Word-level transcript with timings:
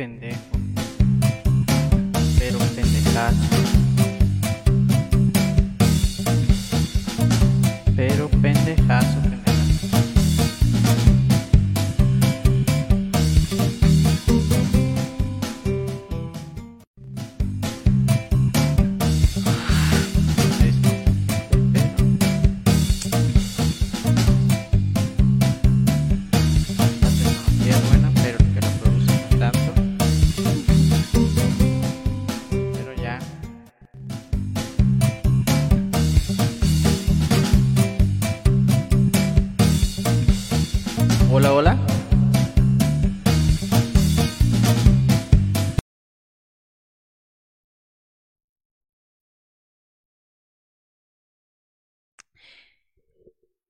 offende 0.00 0.49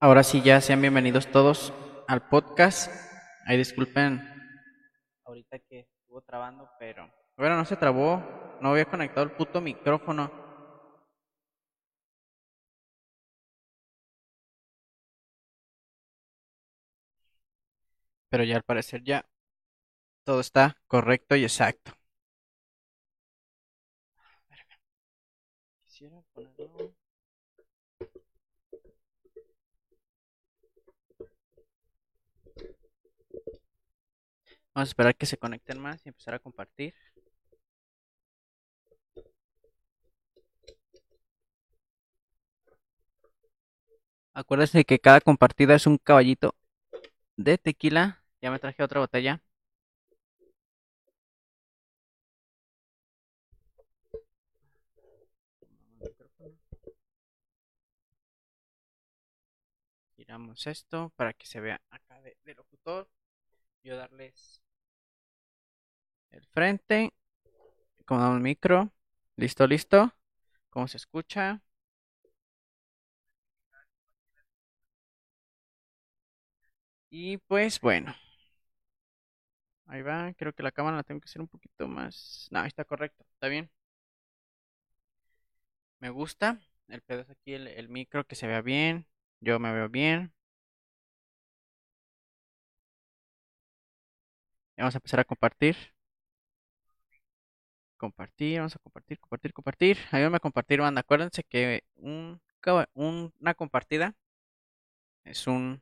Ahora 0.03 0.23
sí, 0.23 0.41
ya 0.41 0.59
sean 0.61 0.81
bienvenidos 0.81 1.27
todos 1.27 1.71
al 2.07 2.27
podcast. 2.27 2.91
Ahí 3.45 3.55
disculpen 3.55 4.19
ahorita 5.25 5.59
que 5.59 5.81
estuvo 5.81 6.21
trabando, 6.21 6.67
pero 6.79 7.07
bueno, 7.37 7.55
no 7.55 7.65
se 7.65 7.75
trabó. 7.77 8.57
No 8.61 8.69
había 8.71 8.85
conectado 8.85 9.23
el 9.23 9.31
puto 9.33 9.61
micrófono. 9.61 10.31
Pero 18.29 18.43
ya 18.43 18.55
al 18.55 18.63
parecer 18.63 19.03
ya 19.03 19.23
todo 20.23 20.39
está 20.41 20.77
correcto 20.87 21.35
y 21.35 21.43
exacto. 21.43 21.91
Vamos 34.73 34.89
a 34.89 34.91
esperar 34.91 35.15
que 35.15 35.25
se 35.25 35.37
conecten 35.37 35.79
más 35.79 36.05
y 36.05 36.09
empezar 36.09 36.33
a 36.33 36.39
compartir. 36.39 36.93
Acuérdense 44.33 44.83
que 44.85 44.99
cada 44.99 45.21
compartida 45.21 45.73
es 45.75 45.87
un 45.87 45.97
caballito 45.97 46.55
de 47.37 47.57
tequila. 47.57 48.23
Ya 48.41 48.51
me 48.51 48.59
traje 48.59 48.83
otra 48.83 48.99
botella. 49.01 49.41
Giramos 60.15 60.67
esto 60.67 61.11
para 61.17 61.33
que 61.33 61.45
se 61.47 61.59
vea 61.59 61.81
acá 61.89 62.21
de, 62.21 62.37
de 62.45 62.53
locutor. 62.55 63.09
Yo 63.83 63.97
darles 63.97 64.60
el 66.31 66.45
frente. 66.47 67.13
Como 68.05 68.33
el 68.35 68.41
micro. 68.41 68.93
Listo, 69.37 69.67
listo. 69.67 70.13
¿Cómo 70.69 70.87
se 70.87 70.97
escucha? 70.97 71.61
Y 77.11 77.37
pues 77.37 77.79
bueno. 77.79 78.15
Ahí 79.85 80.01
va. 80.01 80.33
Creo 80.33 80.53
que 80.53 80.63
la 80.63 80.71
cámara 80.71 80.97
la 80.97 81.03
tengo 81.03 81.19
que 81.21 81.25
hacer 81.25 81.41
un 81.41 81.47
poquito 81.47 81.87
más. 81.87 82.47
No, 82.51 82.59
ahí 82.59 82.67
está 82.67 82.85
correcto. 82.85 83.25
Está 83.33 83.47
bien. 83.47 83.69
Me 86.01 86.09
gusta. 86.09 86.59
El 86.89 87.01
pedo 87.01 87.21
es 87.21 87.29
aquí 87.29 87.53
el, 87.53 87.67
el 87.67 87.87
micro 87.87 88.25
que 88.27 88.35
se 88.35 88.45
vea 88.47 88.61
bien. 88.61 89.07
Yo 89.39 89.57
me 89.59 89.71
veo 89.71 89.87
bien. 89.89 90.33
Vamos 94.77 94.95
a 94.95 94.97
empezar 94.97 95.19
a 95.21 95.23
compartir. 95.25 95.75
Compartir, 98.01 98.57
vamos 98.59 98.75
a 98.75 98.79
compartir, 98.79 99.19
compartir, 99.19 99.53
compartir. 99.53 99.97
Ayúdame 100.11 100.37
a 100.37 100.39
compartir, 100.39 100.81
banda. 100.81 101.01
Acuérdense 101.01 101.43
que 101.43 101.83
un, 101.95 102.41
una 102.95 103.53
compartida 103.53 104.15
es 105.23 105.47
un 105.47 105.81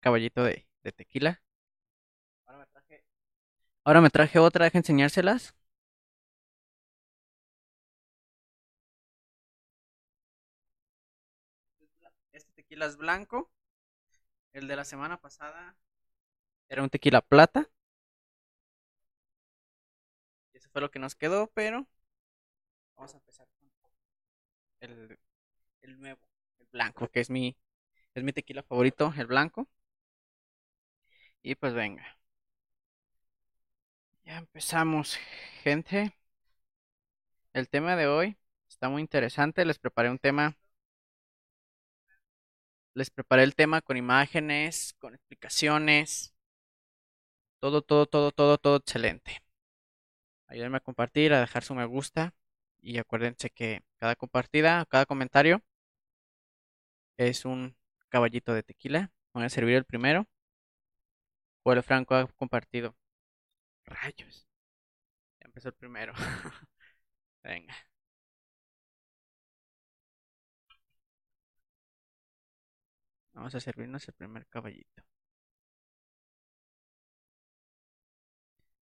caballito 0.00 0.44
de, 0.44 0.66
tequila. 0.96 1.42
Ahora 2.46 2.58
me 2.60 2.66
traje, 2.66 3.04
ahora 3.84 4.00
me 4.02 4.10
traje 4.10 4.38
otra, 4.38 4.64
deje 4.66 4.78
enseñárselas. 4.78 5.54
Este 12.32 12.52
tequila 12.52 12.86
es 12.86 12.96
blanco. 12.96 13.50
El 14.52 14.68
de 14.68 14.76
la 14.76 14.84
semana 14.84 15.20
pasada 15.20 15.76
era 16.68 16.82
un 16.82 16.90
tequila 16.90 17.20
plata. 17.20 17.68
Fue 20.72 20.80
lo 20.80 20.90
que 20.90 20.98
nos 20.98 21.14
quedó, 21.14 21.48
pero 21.54 21.86
vamos 22.96 23.14
a 23.14 23.16
empezar 23.18 23.46
con 23.58 23.70
el, 24.80 25.18
el 25.82 26.00
nuevo, 26.00 26.20
el 26.60 26.66
blanco, 26.72 27.08
que 27.08 27.20
es 27.20 27.30
mi, 27.30 27.56
es 28.14 28.24
mi 28.24 28.32
tequila 28.32 28.62
favorito, 28.64 29.12
el 29.18 29.26
blanco. 29.26 29.68
Y 31.42 31.54
pues 31.56 31.74
venga, 31.74 32.04
ya 34.24 34.38
empezamos, 34.38 35.16
gente. 35.62 36.14
El 37.52 37.68
tema 37.68 37.94
de 37.94 38.06
hoy 38.06 38.38
está 38.70 38.88
muy 38.88 39.02
interesante. 39.02 39.64
Les 39.66 39.78
preparé 39.78 40.08
un 40.10 40.18
tema, 40.18 40.56
les 42.94 43.08
preparé 43.10 43.44
el 43.44 43.54
tema 43.54 43.80
con 43.80 43.96
imágenes, 43.96 44.94
con 44.98 45.14
explicaciones, 45.14 46.34
todo, 47.60 47.82
todo, 47.82 48.06
todo, 48.06 48.32
todo, 48.32 48.58
todo 48.58 48.76
excelente. 48.76 49.42
Ayúdenme 50.48 50.78
a 50.78 50.80
compartir, 50.80 51.32
a 51.32 51.40
dejar 51.40 51.62
su 51.64 51.74
me 51.74 51.84
gusta. 51.86 52.34
Y 52.80 52.98
acuérdense 52.98 53.50
que 53.50 53.82
cada 53.98 54.16
compartida, 54.16 54.84
cada 54.86 55.06
comentario 55.06 55.62
es 57.18 57.44
un 57.44 57.76
caballito 58.08 58.54
de 58.54 58.62
tequila. 58.62 59.12
Voy 59.34 59.44
a 59.44 59.48
servir 59.50 59.76
el 59.76 59.84
primero. 59.84 60.26
Joel 61.62 61.82
Franco 61.82 62.14
ha 62.16 62.26
compartido. 62.26 62.96
Rayos. 63.84 64.46
Ya 65.40 65.46
empezó 65.46 65.68
el 65.68 65.74
primero. 65.74 66.12
Venga. 67.42 67.74
Vamos 73.32 73.54
a 73.54 73.60
servirnos 73.60 74.06
el 74.08 74.14
primer 74.14 74.46
caballito. 74.48 75.02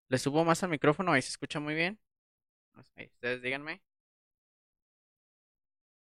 ¿Le 0.09 0.17
subo 0.17 0.43
más 0.43 0.63
al 0.63 0.69
micrófono? 0.69 1.11
Ahí 1.13 1.21
se 1.21 1.29
escucha 1.29 1.59
muy 1.59 1.73
bien. 1.75 1.99
Ahí, 2.95 3.07
ustedes 3.13 3.41
díganme. 3.41 3.81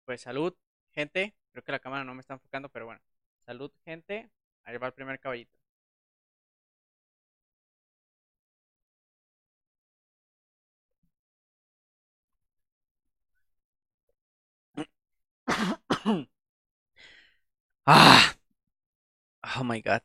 Pues 0.05 0.21
salud, 0.23 0.55
gente. 0.93 1.35
Creo 1.53 1.65
que 1.65 1.73
la 1.73 1.81
cámara 1.81 2.05
no 2.05 2.15
me 2.15 2.21
está 2.21 2.35
enfocando, 2.35 2.69
pero 2.69 2.87
bueno. 2.87 3.01
Salud, 3.47 3.73
gente. 3.85 4.31
Ahí 4.65 4.77
va 4.79 4.87
el 4.89 4.93
primer 4.95 5.19
caballito. 5.21 5.57
Ah, 17.87 18.35
oh 19.57 19.63
my 19.65 19.81
God. 19.81 20.03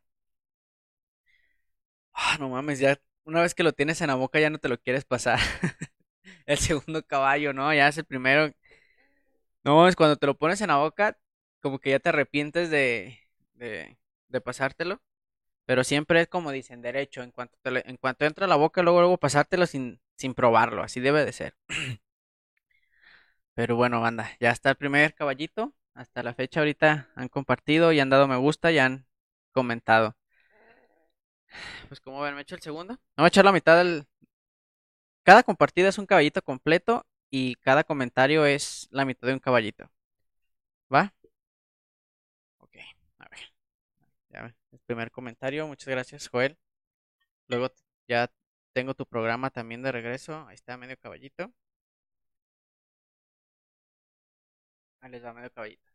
Ah, 2.14 2.38
no 2.40 2.50
mames, 2.50 2.80
ya 2.80 2.98
una 3.28 3.42
vez 3.42 3.54
que 3.56 3.64
lo 3.64 3.74
tienes 3.74 4.02
en 4.02 4.08
la 4.08 4.16
boca 4.16 4.40
ya 4.40 4.50
no 4.50 4.58
te 4.60 4.70
lo 4.70 4.80
quieres 4.80 5.06
pasar. 5.06 5.40
El 6.48 6.58
segundo 6.60 7.04
caballo, 7.06 7.54
¿no? 7.54 7.74
Ya 7.74 7.88
es 7.90 7.98
el 7.98 8.06
primero. 8.06 8.54
No, 9.64 9.88
es 9.88 9.96
cuando 9.96 10.16
te 10.18 10.26
lo 10.28 10.38
pones 10.38 10.62
en 10.62 10.70
la 10.70 10.78
boca, 10.78 11.18
como 11.62 11.80
que 11.80 11.90
ya 11.92 12.00
te 12.00 12.10
arrepientes 12.10 12.70
de, 12.70 13.20
de, 13.54 14.42
pasártelo. 14.42 15.02
Pero 15.66 15.84
siempre 15.84 16.22
es 16.22 16.28
como 16.30 16.52
dicen, 16.52 16.82
derecho, 16.82 17.24
en 17.24 17.32
cuanto 17.32 17.58
te 17.64 17.90
en 17.90 17.98
cuanto 17.98 18.26
entra 18.26 18.46
a 18.46 18.50
la 18.50 18.56
boca, 18.58 18.84
luego, 18.84 19.02
luego 19.02 19.18
pasártelo 19.20 19.68
sin, 19.68 20.02
sin 20.18 20.34
probarlo, 20.36 20.84
así 20.84 21.00
debe 21.02 21.26
de 21.26 21.34
ser. 21.34 21.56
Pero 23.54 23.76
bueno, 23.76 24.00
banda, 24.02 24.30
ya 24.40 24.52
está 24.52 24.70
el 24.72 24.76
primer 24.78 25.14
caballito. 25.16 25.74
Hasta 25.94 26.22
la 26.24 26.34
fecha 26.34 26.60
ahorita 26.60 27.10
han 27.16 27.28
compartido 27.30 27.92
y 27.92 28.00
han 28.00 28.10
dado 28.10 28.28
me 28.28 28.38
gusta 28.38 28.72
y 28.72 28.78
han 28.80 29.08
comentado. 29.52 30.16
Pues 31.88 32.02
como 32.02 32.22
ven, 32.22 32.36
me 32.36 32.42
echo 32.42 32.56
el 32.56 32.62
segundo. 32.62 33.00
No 33.16 33.24
a 33.24 33.28
echar 33.28 33.46
la 33.46 33.52
mitad 33.52 33.78
del, 33.78 34.06
cada 35.28 35.44
compartida 35.44 35.90
es 35.90 35.98
un 35.98 36.06
caballito 36.06 36.42
completo 36.42 37.06
y 37.30 37.56
cada 37.56 37.84
comentario 37.84 38.46
es 38.46 38.88
la 38.92 39.04
mitad 39.04 39.28
de 39.28 39.34
un 39.34 39.40
caballito. 39.40 39.92
¿Va? 40.94 41.14
Ok, 42.60 42.76
a 43.20 43.30
ver. 43.30 43.40
Ya, 44.30 44.56
el 44.72 44.80
primer 44.88 45.12
comentario, 45.12 45.68
muchas 45.68 45.90
gracias, 45.90 46.30
Joel. 46.30 46.58
Luego 47.48 47.72
ya 48.08 48.32
tengo 48.74 48.94
tu 48.96 49.06
programa 49.06 49.50
también 49.52 49.82
de 49.84 49.92
regreso. 49.92 50.46
Ahí 50.48 50.56
está, 50.56 50.78
medio 50.78 50.98
caballito. 50.98 51.52
Ahí 55.02 55.10
les 55.12 55.24
va 55.26 55.34
medio 55.34 55.50
caballito. 55.52 55.90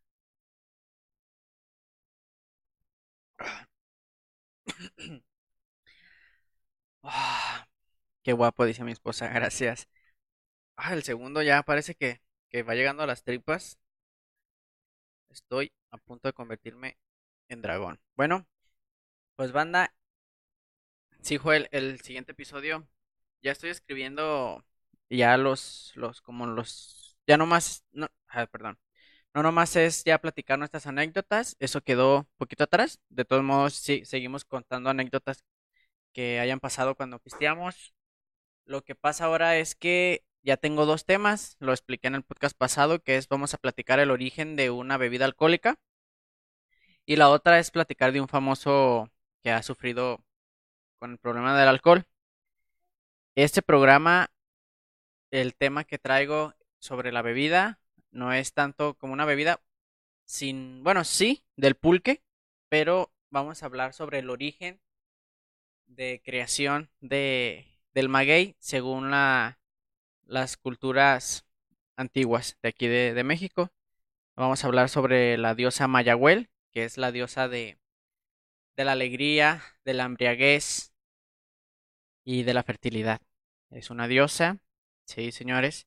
Ah, 7.02 7.66
qué 8.22 8.32
guapo, 8.34 8.64
dice 8.66 8.84
mi 8.84 8.92
esposa, 8.92 9.28
gracias. 9.28 9.88
Ah, 10.76 10.94
el 10.94 11.02
segundo 11.04 11.42
ya 11.42 11.62
parece 11.62 11.94
que, 11.94 12.22
que 12.50 12.62
va 12.62 12.74
llegando 12.76 13.02
a 13.04 13.06
las 13.06 13.24
tripas. 13.24 13.78
Estoy 15.30 15.72
a 15.90 15.98
punto 15.98 16.28
de 16.28 16.32
convertirme 16.32 16.96
en 17.48 17.60
dragón. 17.60 18.00
Bueno, 18.16 18.46
pues 19.36 19.52
banda, 19.52 19.94
sí, 21.22 21.36
Joel, 21.38 21.68
el 21.72 22.00
siguiente 22.00 22.32
episodio 22.32 22.86
ya 23.42 23.52
estoy 23.52 23.70
escribiendo 23.70 24.64
ya 25.10 25.36
los, 25.36 25.92
los, 25.96 26.20
como 26.22 26.46
los, 26.46 27.18
ya 27.26 27.36
no 27.36 27.46
más, 27.46 27.84
no, 27.92 28.08
ah, 28.28 28.46
perdón, 28.46 28.78
no 29.34 29.42
nomás 29.44 29.76
es 29.76 30.04
ya 30.04 30.18
platicar 30.20 30.58
nuestras 30.58 30.86
anécdotas, 30.88 31.56
eso 31.60 31.82
quedó 31.82 32.28
poquito 32.38 32.64
atrás. 32.64 33.00
De 33.10 33.24
todos 33.26 33.44
modos, 33.44 33.74
sí, 33.74 34.04
seguimos 34.06 34.44
contando 34.46 34.90
anécdotas 34.90 35.44
que 36.12 36.40
hayan 36.40 36.60
pasado 36.60 36.94
cuando 36.94 37.18
pisteamos. 37.18 37.94
Lo 38.64 38.82
que 38.84 38.94
pasa 38.94 39.26
ahora 39.26 39.56
es 39.58 39.74
que 39.74 40.24
ya 40.42 40.56
tengo 40.56 40.86
dos 40.86 41.04
temas, 41.06 41.56
lo 41.60 41.72
expliqué 41.72 42.08
en 42.08 42.16
el 42.16 42.24
podcast 42.24 42.56
pasado, 42.56 43.00
que 43.00 43.16
es 43.16 43.28
vamos 43.28 43.54
a 43.54 43.58
platicar 43.58 44.00
el 44.00 44.10
origen 44.10 44.56
de 44.56 44.70
una 44.70 44.96
bebida 44.96 45.24
alcohólica. 45.24 45.78
Y 47.04 47.16
la 47.16 47.30
otra 47.30 47.58
es 47.58 47.70
platicar 47.70 48.12
de 48.12 48.20
un 48.20 48.28
famoso 48.28 49.10
que 49.42 49.50
ha 49.50 49.62
sufrido 49.62 50.24
con 50.98 51.12
el 51.12 51.18
problema 51.18 51.58
del 51.58 51.68
alcohol. 51.68 52.06
Este 53.34 53.62
programa, 53.62 54.30
el 55.30 55.54
tema 55.54 55.84
que 55.84 55.98
traigo 55.98 56.54
sobre 56.78 57.12
la 57.12 57.22
bebida, 57.22 57.80
no 58.10 58.32
es 58.32 58.52
tanto 58.52 58.94
como 58.94 59.12
una 59.12 59.24
bebida 59.24 59.60
sin, 60.24 60.82
bueno, 60.84 61.04
sí, 61.04 61.44
del 61.56 61.74
pulque, 61.76 62.22
pero 62.68 63.12
vamos 63.30 63.62
a 63.62 63.66
hablar 63.66 63.94
sobre 63.94 64.20
el 64.20 64.30
origen 64.30 64.80
de 65.96 66.22
creación 66.24 66.90
de, 67.00 67.66
del 67.94 68.08
maguey 68.08 68.56
según 68.58 69.10
la, 69.10 69.58
las 70.24 70.56
culturas 70.56 71.46
antiguas 71.96 72.58
de 72.62 72.68
aquí 72.70 72.86
de, 72.88 73.24
México. 73.24 73.70
Vamos 74.36 74.64
a 74.64 74.66
hablar 74.66 74.88
sobre 74.88 75.36
la 75.38 75.54
diosa 75.54 75.88
Mayagüel, 75.88 76.50
que 76.72 76.84
es 76.84 76.98
la 76.98 77.12
diosa 77.12 77.48
de, 77.48 77.78
de 78.76 78.84
la 78.84 78.92
alegría, 78.92 79.62
de 79.84 79.94
la 79.94 80.04
embriaguez 80.04 80.92
y 82.24 82.42
de 82.44 82.54
la 82.54 82.62
fertilidad. 82.62 83.20
Es 83.70 83.90
una 83.90 84.08
diosa, 84.08 84.58
sí, 85.06 85.32
señores. 85.32 85.86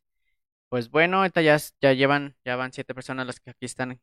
Pues 0.70 0.90
bueno, 0.90 1.18
ahorita 1.18 1.42
ya, 1.42 1.58
ya 1.82 1.94
llevan, 1.94 2.36
ya 2.46 2.56
van 2.56 2.74
siete 2.74 2.94
personas 2.96 3.28
las 3.28 3.40
que 3.40 3.52
aquí 3.52 3.66
están, 3.66 4.02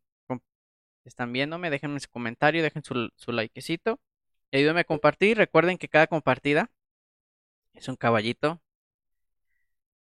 están 1.04 1.32
viéndome. 1.32 1.70
Déjenme 1.70 2.00
su 2.00 2.08
comentario, 2.10 2.62
dejen 2.62 2.84
su, 2.84 3.10
su 3.16 3.32
likecito. 3.32 4.00
Ayúdenme 4.52 4.82
a 4.82 4.84
compartir. 4.84 5.36
Recuerden 5.36 5.78
que 5.78 5.88
cada 5.88 6.06
compartida 6.06 6.70
es 7.74 7.88
un 7.88 7.96
caballito. 7.96 8.62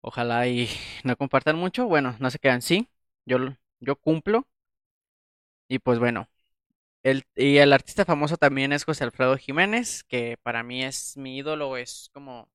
Ojalá 0.02 0.46
y 0.46 0.68
no 1.04 1.16
compartan 1.16 1.56
mucho. 1.56 1.86
Bueno, 1.86 2.14
no 2.20 2.30
se 2.30 2.38
quedan 2.38 2.62
sí. 2.62 2.88
Yo, 3.26 3.38
yo 3.80 3.96
cumplo. 3.96 4.46
Y 5.68 5.78
pues 5.78 5.98
bueno. 5.98 6.28
El, 7.04 7.24
y 7.36 7.58
el 7.58 7.72
artista 7.72 8.04
famoso 8.06 8.36
también 8.38 8.72
es 8.72 8.84
José 8.84 9.04
Alfredo 9.04 9.36
Jiménez, 9.38 10.04
que 10.04 10.38
para 10.42 10.62
mí 10.64 10.84
es 10.84 11.16
mi 11.16 11.38
ídolo, 11.38 11.76
es 11.78 12.10
como 12.14 12.48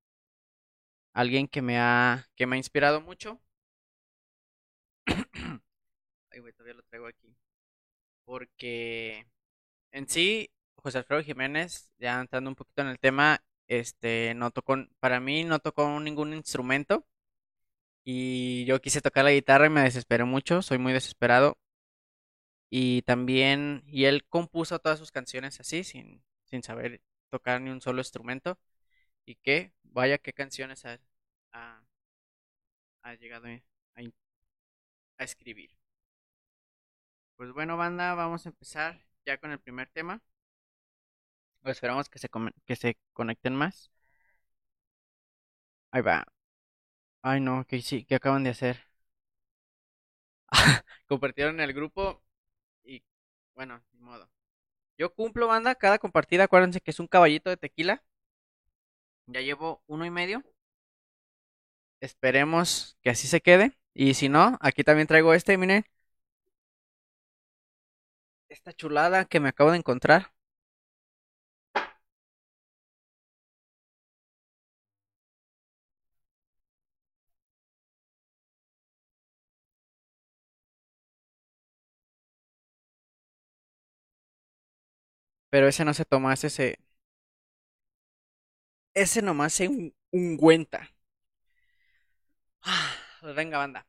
alguien 1.13 1.47
que 1.47 1.61
me 1.61 1.77
ha, 1.79 2.27
que 2.35 2.45
me 2.47 2.55
ha 2.55 2.57
inspirado 2.57 2.99
mucho. 3.01 3.39
Ay, 6.31 6.39
güey, 6.39 6.53
todavía 6.53 6.75
lo 6.75 6.83
traigo 6.83 7.07
aquí. 7.07 7.35
Porque 8.25 9.27
en 9.91 10.07
sí, 10.09 10.51
José 10.79 10.99
Alfredo 10.99 11.23
Jiménez, 11.23 11.89
ya 11.97 12.19
entrando 12.19 12.49
un 12.49 12.55
poquito 12.55 12.81
en 12.81 12.89
el 12.89 12.99
tema, 12.99 13.43
este, 13.67 14.33
no 14.35 14.51
tocó, 14.51 14.75
para 14.99 15.19
mí 15.19 15.43
no 15.43 15.59
tocó 15.59 15.99
ningún 15.99 16.33
instrumento. 16.33 17.05
Y 18.03 18.65
yo 18.65 18.81
quise 18.81 19.01
tocar 19.01 19.23
la 19.25 19.31
guitarra 19.31 19.67
y 19.67 19.69
me 19.69 19.81
desesperé 19.83 20.23
mucho, 20.23 20.61
soy 20.61 20.77
muy 20.79 20.93
desesperado. 20.93 21.57
Y 22.69 23.01
también, 23.03 23.83
y 23.87 24.05
él 24.05 24.25
compuso 24.27 24.79
todas 24.79 24.99
sus 24.99 25.11
canciones 25.11 25.59
así, 25.59 25.83
sin, 25.83 26.23
sin 26.45 26.63
saber 26.63 27.01
tocar 27.29 27.61
ni 27.61 27.69
un 27.71 27.81
solo 27.81 27.99
instrumento. 28.01 28.59
Y 29.25 29.35
que, 29.35 29.73
vaya 29.83 30.17
qué 30.19 30.33
canciones 30.33 30.85
ha, 30.85 30.99
ha, 31.53 33.15
llegado 33.15 33.47
a, 33.47 34.01
a 35.17 35.23
escribir. 35.23 35.71
Pues 37.35 37.51
bueno, 37.53 37.77
banda, 37.77 38.13
vamos 38.15 38.45
a 38.45 38.49
empezar 38.49 39.01
ya 39.25 39.37
con 39.37 39.51
el 39.51 39.59
primer 39.59 39.89
tema. 39.89 40.21
O 41.65 41.69
esperamos 41.69 42.09
que 42.09 42.19
se, 42.19 42.29
que 42.67 42.75
se 42.75 42.97
conecten 43.13 43.55
más. 43.55 43.89
Ahí 45.91 46.01
va. 46.01 46.25
Ay, 47.21 47.39
no, 47.41 47.65
que 47.67 47.81
sí, 47.81 48.05
que 48.05 48.15
acaban 48.15 48.43
de 48.43 48.49
hacer. 48.51 48.77
Compartieron 51.07 51.59
el 51.59 51.73
grupo 51.73 52.21
y 52.83 53.03
bueno, 53.55 53.83
ni 53.93 54.01
modo. 54.01 54.29
Yo 54.97 55.13
cumplo, 55.13 55.47
banda, 55.47 55.75
cada 55.75 55.99
compartida, 55.99 56.45
acuérdense 56.45 56.81
que 56.81 56.91
es 56.91 57.01
un 57.01 57.07
caballito 57.07 57.49
de 57.49 57.57
tequila. 57.57 58.03
Ya 59.27 59.39
llevo 59.39 59.81
uno 59.87 60.05
y 60.05 60.09
medio. 60.11 60.43
Esperemos 62.01 62.97
que 63.01 63.09
así 63.09 63.27
se 63.27 63.41
quede. 63.41 63.73
Y 63.93 64.13
si 64.13 64.29
no, 64.29 64.57
aquí 64.61 64.83
también 64.83 65.07
traigo 65.07 65.33
este, 65.33 65.57
miren. 65.57 65.83
Esta 68.47 68.73
chulada 68.73 69.25
que 69.25 69.39
me 69.39 69.49
acabo 69.49 69.71
de 69.71 69.77
encontrar. 69.77 70.33
Pero 85.49 85.67
ese 85.67 85.85
no 85.85 85.93
se 85.93 86.05
toma, 86.05 86.33
ese 86.33 86.49
se... 86.49 86.79
Ese 88.93 89.21
nomás 89.21 89.53
se 89.53 89.93
ungüenta. 90.11 90.89
Pues 93.21 93.35
venga, 93.35 93.57
banda. 93.57 93.85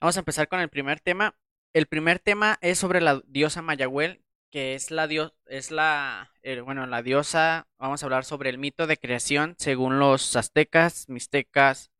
Vamos 0.00 0.16
a 0.16 0.20
empezar 0.20 0.46
con 0.48 0.60
el 0.60 0.68
primer 0.68 1.00
tema. 1.00 1.36
El 1.72 1.86
primer 1.86 2.20
tema 2.20 2.58
es 2.60 2.78
sobre 2.78 3.00
la 3.00 3.20
diosa 3.26 3.62
Mayagüel, 3.62 4.22
que 4.50 4.74
es 4.74 4.90
la 4.90 5.06
dios, 5.08 5.34
es 5.46 5.70
la, 5.70 6.32
bueno, 6.64 6.86
la 6.86 7.02
diosa. 7.02 7.66
Vamos 7.78 8.02
a 8.02 8.06
hablar 8.06 8.24
sobre 8.24 8.50
el 8.50 8.58
mito 8.58 8.86
de 8.86 8.96
creación 8.96 9.56
según 9.58 9.98
los 9.98 10.36
aztecas, 10.36 11.08
mixtecas, 11.08 11.90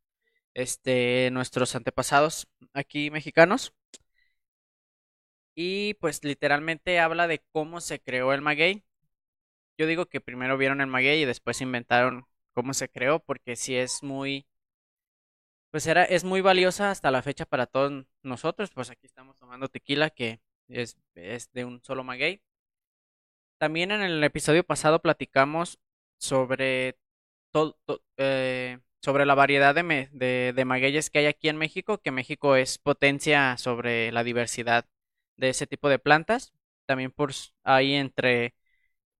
este, 0.55 1.31
nuestros 1.33 1.75
antepasados 1.75 2.49
aquí 2.73 3.11
mexicanos. 3.11 3.75
Y 5.57 5.95
pues 5.95 6.23
literalmente 6.23 7.01
habla 7.01 7.27
de 7.27 7.43
cómo 7.51 7.81
se 7.81 8.01
creó 8.01 8.33
el 8.33 8.43
maguey. 8.43 8.85
Yo 9.79 9.87
digo 9.87 10.07
que 10.07 10.21
primero 10.21 10.59
vieron 10.59 10.81
el 10.81 10.87
maguey 10.87 11.23
y 11.23 11.25
después 11.25 11.61
inventaron 11.61 12.27
cómo 12.53 12.75
se 12.75 12.89
creó, 12.91 13.21
porque 13.21 13.57
si 13.57 13.77
es 13.77 14.03
muy, 14.03 14.47
pues 15.71 15.87
era, 15.87 16.05
es 16.05 16.25
muy 16.25 16.41
valiosa 16.41 16.91
hasta 16.91 17.11
la 17.11 17.23
fecha 17.23 17.45
para 17.47 17.67
todos 17.67 18.05
nosotros. 18.23 18.71
Pues 18.73 18.91
aquí 18.91 19.07
estamos 19.07 19.37
tomando 19.39 19.69
tequila 19.69 20.11
que 20.11 20.41
es, 20.69 20.97
es 21.15 21.53
de 21.53 21.65
un 21.65 21.83
solo 21.83 22.05
maguey. 22.05 22.43
También 23.59 23.91
en 23.91 24.03
el 24.03 24.23
episodio 24.25 24.65
pasado 24.65 25.01
platicamos 25.01 25.79
sobre 26.19 26.99
todo, 27.53 27.79
eh, 28.19 28.79
sobre 29.03 29.27
la 29.27 29.35
variedad 29.35 29.75
de, 29.75 30.53
de 30.55 30.65
magueyes 30.65 31.11
que 31.11 31.21
hay 31.21 31.27
aquí 31.27 31.49
en 31.49 31.57
México, 31.59 31.99
que 31.99 32.11
México 32.11 32.57
es 32.57 32.79
potencia 32.79 33.57
sobre 33.59 34.13
la 34.13 34.25
diversidad 34.25 34.87
de 35.37 35.51
ese 35.51 35.67
tipo 35.67 35.89
de 35.89 35.99
plantas. 35.99 36.53
También 36.87 37.11
por 37.13 37.33
ahí 37.65 37.95
entre 37.95 38.55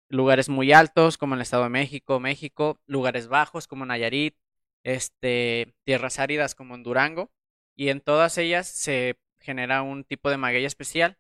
lugares 0.09 0.49
muy 0.49 0.73
altos 0.73 1.19
como 1.19 1.35
el 1.35 1.41
Estado 1.43 1.65
de 1.65 1.71
México, 1.71 2.21
México, 2.21 2.81
lugares 2.87 3.29
bajos 3.29 3.67
como 3.69 3.87
Nayarit, 3.87 4.37
este, 4.85 5.75
tierras 5.85 6.19
áridas 6.19 6.55
como 6.55 6.75
en 6.75 6.83
Durango, 6.85 7.31
y 7.77 7.89
en 7.91 8.01
todas 8.01 8.39
ellas 8.39 8.69
se 8.69 9.19
genera 9.41 9.83
un 9.83 10.05
tipo 10.05 10.31
de 10.31 10.39
maguey 10.39 10.65
especial. 10.65 11.19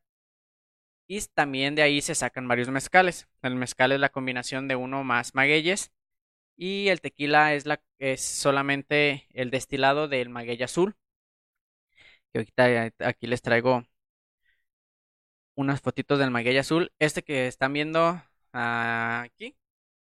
Y 1.08 1.20
también 1.34 1.74
de 1.74 1.82
ahí 1.82 2.00
se 2.00 2.14
sacan 2.14 2.46
varios 2.48 2.68
mezcales. 2.70 3.28
El 3.42 3.56
mezcal 3.56 3.92
es 3.92 4.00
la 4.00 4.08
combinación 4.10 4.68
de 4.68 4.76
uno 4.76 5.00
o 5.00 5.04
más 5.04 5.34
magueyes 5.34 5.92
Y 6.56 6.88
el 6.88 7.00
tequila 7.02 7.54
es, 7.54 7.66
la, 7.66 7.82
es 7.98 8.22
solamente 8.22 9.26
el 9.34 9.50
destilado 9.50 10.08
del 10.08 10.30
maguey 10.30 10.62
azul. 10.62 10.96
Que 12.32 12.38
ahorita 12.38 12.92
aquí 13.08 13.26
les 13.26 13.42
traigo 13.42 13.84
unas 15.56 15.80
fotitos 15.80 16.18
del 16.18 16.30
maguey 16.30 16.56
azul. 16.58 16.92
Este 17.00 17.22
que 17.22 17.48
están 17.48 17.72
viendo 17.72 18.22
aquí, 18.52 19.56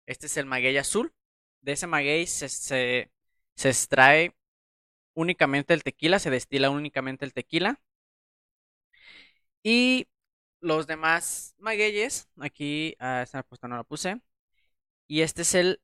este 0.07 0.27
es 0.27 0.37
el 0.39 0.47
maguey 0.47 0.77
azul. 0.79 1.15
De 1.63 1.73
ese 1.73 1.87
maguey 1.87 2.27
se, 2.27 2.49
se, 2.49 3.11
extrae 3.57 4.35
únicamente 5.15 5.75
el 5.75 5.85
tequila, 5.85 6.19
se 6.19 6.31
destila 6.31 6.71
únicamente 6.71 7.25
el 7.25 7.35
tequila. 7.35 7.81
Y 9.63 10.09
los 10.61 10.87
demás 10.87 11.55
magueyes, 11.59 12.29
aquí 12.41 12.97
a 12.99 13.23
esta 13.23 13.43
puesta 13.43 13.69
no 13.69 13.77
la 13.77 13.85
puse. 13.85 14.21
Y 15.09 15.23
este 15.23 15.43
es 15.43 15.55
el 15.55 15.81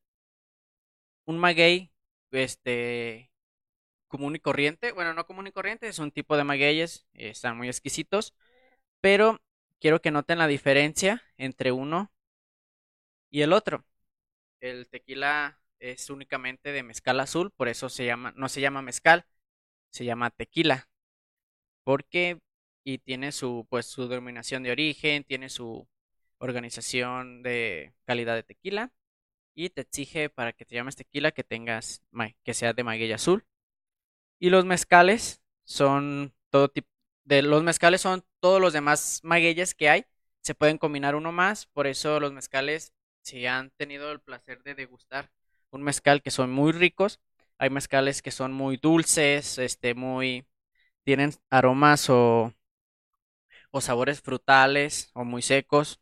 un 1.25 1.37
maguey 1.39 1.91
este 2.31 3.31
común 4.07 4.35
y 4.35 4.39
corriente. 4.39 4.91
Bueno, 4.93 5.13
no 5.13 5.25
común 5.25 5.47
y 5.47 5.51
corriente, 5.51 5.87
es 5.87 5.99
un 5.99 6.11
tipo 6.11 6.37
de 6.37 6.43
magueyes, 6.43 7.07
están 7.13 7.57
muy 7.57 7.67
exquisitos, 7.67 8.33
pero 9.01 9.41
quiero 9.81 10.01
que 10.01 10.11
noten 10.11 10.37
la 10.37 10.47
diferencia 10.47 11.23
entre 11.37 11.71
uno 11.73 12.11
y 13.29 13.41
el 13.41 13.51
otro. 13.53 13.83
El 14.61 14.87
tequila 14.87 15.59
es 15.79 16.09
únicamente 16.09 16.71
de 16.71 16.83
mezcal 16.83 17.19
azul, 17.19 17.51
por 17.51 17.67
eso 17.67 17.89
se 17.89 18.05
llama 18.05 18.33
no 18.37 18.47
se 18.49 18.61
llama 18.61 18.81
mezcal, 18.81 19.25
se 19.91 20.05
llama 20.05 20.29
tequila. 20.31 20.89
Porque 21.83 22.39
y 22.83 22.99
tiene 22.99 23.31
su 23.31 23.67
pues 23.69 23.87
su 23.87 24.07
denominación 24.07 24.63
de 24.63 24.71
origen, 24.71 25.23
tiene 25.23 25.49
su 25.49 25.87
organización 26.39 27.43
de 27.43 27.93
calidad 28.05 28.35
de 28.35 28.43
tequila 28.43 28.93
y 29.55 29.69
te 29.71 29.81
exige 29.81 30.29
para 30.29 30.53
que 30.53 30.65
te 30.65 30.75
llames 30.75 30.95
tequila 30.95 31.31
que 31.31 31.43
tengas 31.43 32.03
que 32.43 32.53
sea 32.53 32.73
de 32.73 32.83
maguey 32.83 33.11
azul. 33.13 33.45
Y 34.39 34.49
los 34.51 34.65
mezcales 34.65 35.41
son 35.63 36.33
todo 36.49 36.69
tipo 36.69 36.90
de 37.23 37.41
los 37.41 37.63
mezcales 37.63 38.01
son 38.01 38.23
todos 38.39 38.61
los 38.61 38.73
demás 38.73 39.21
magueyes 39.23 39.75
que 39.75 39.89
hay, 39.89 40.05
se 40.41 40.55
pueden 40.55 40.77
combinar 40.77 41.15
uno 41.15 41.31
más, 41.31 41.67
por 41.67 41.87
eso 41.87 42.19
los 42.19 42.33
mezcales 42.33 42.93
si 43.21 43.45
han 43.45 43.69
tenido 43.71 44.11
el 44.11 44.19
placer 44.19 44.63
de 44.63 44.73
degustar 44.75 45.31
un 45.69 45.83
mezcal 45.83 46.21
que 46.21 46.31
son 46.31 46.51
muy 46.51 46.71
ricos, 46.71 47.19
hay 47.57 47.69
mezcales 47.69 48.21
que 48.21 48.31
son 48.31 48.51
muy 48.53 48.77
dulces, 48.77 49.57
este 49.57 49.93
muy 49.93 50.45
tienen 51.03 51.31
aromas 51.49 52.09
o 52.09 52.53
o 53.71 53.81
sabores 53.81 54.21
frutales 54.21 55.09
o 55.13 55.23
muy 55.25 55.41
secos. 55.41 56.01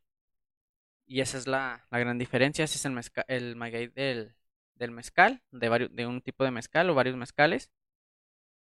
Y 1.05 1.21
esa 1.21 1.37
es 1.37 1.47
la, 1.47 1.87
gran 1.91 2.17
diferencia. 2.17 2.65
Ese 2.65 2.77
es 2.77 2.85
el, 2.85 2.99
el 3.27 3.55
maguey 3.55 3.87
del, 3.87 4.35
del 4.75 4.91
mezcal, 4.91 5.41
de, 5.51 5.69
varios, 5.69 5.95
de 5.95 6.05
un 6.05 6.21
tipo 6.21 6.43
de 6.43 6.51
mezcal 6.51 6.89
o 6.89 6.95
varios 6.95 7.15
mezcales. 7.15 7.71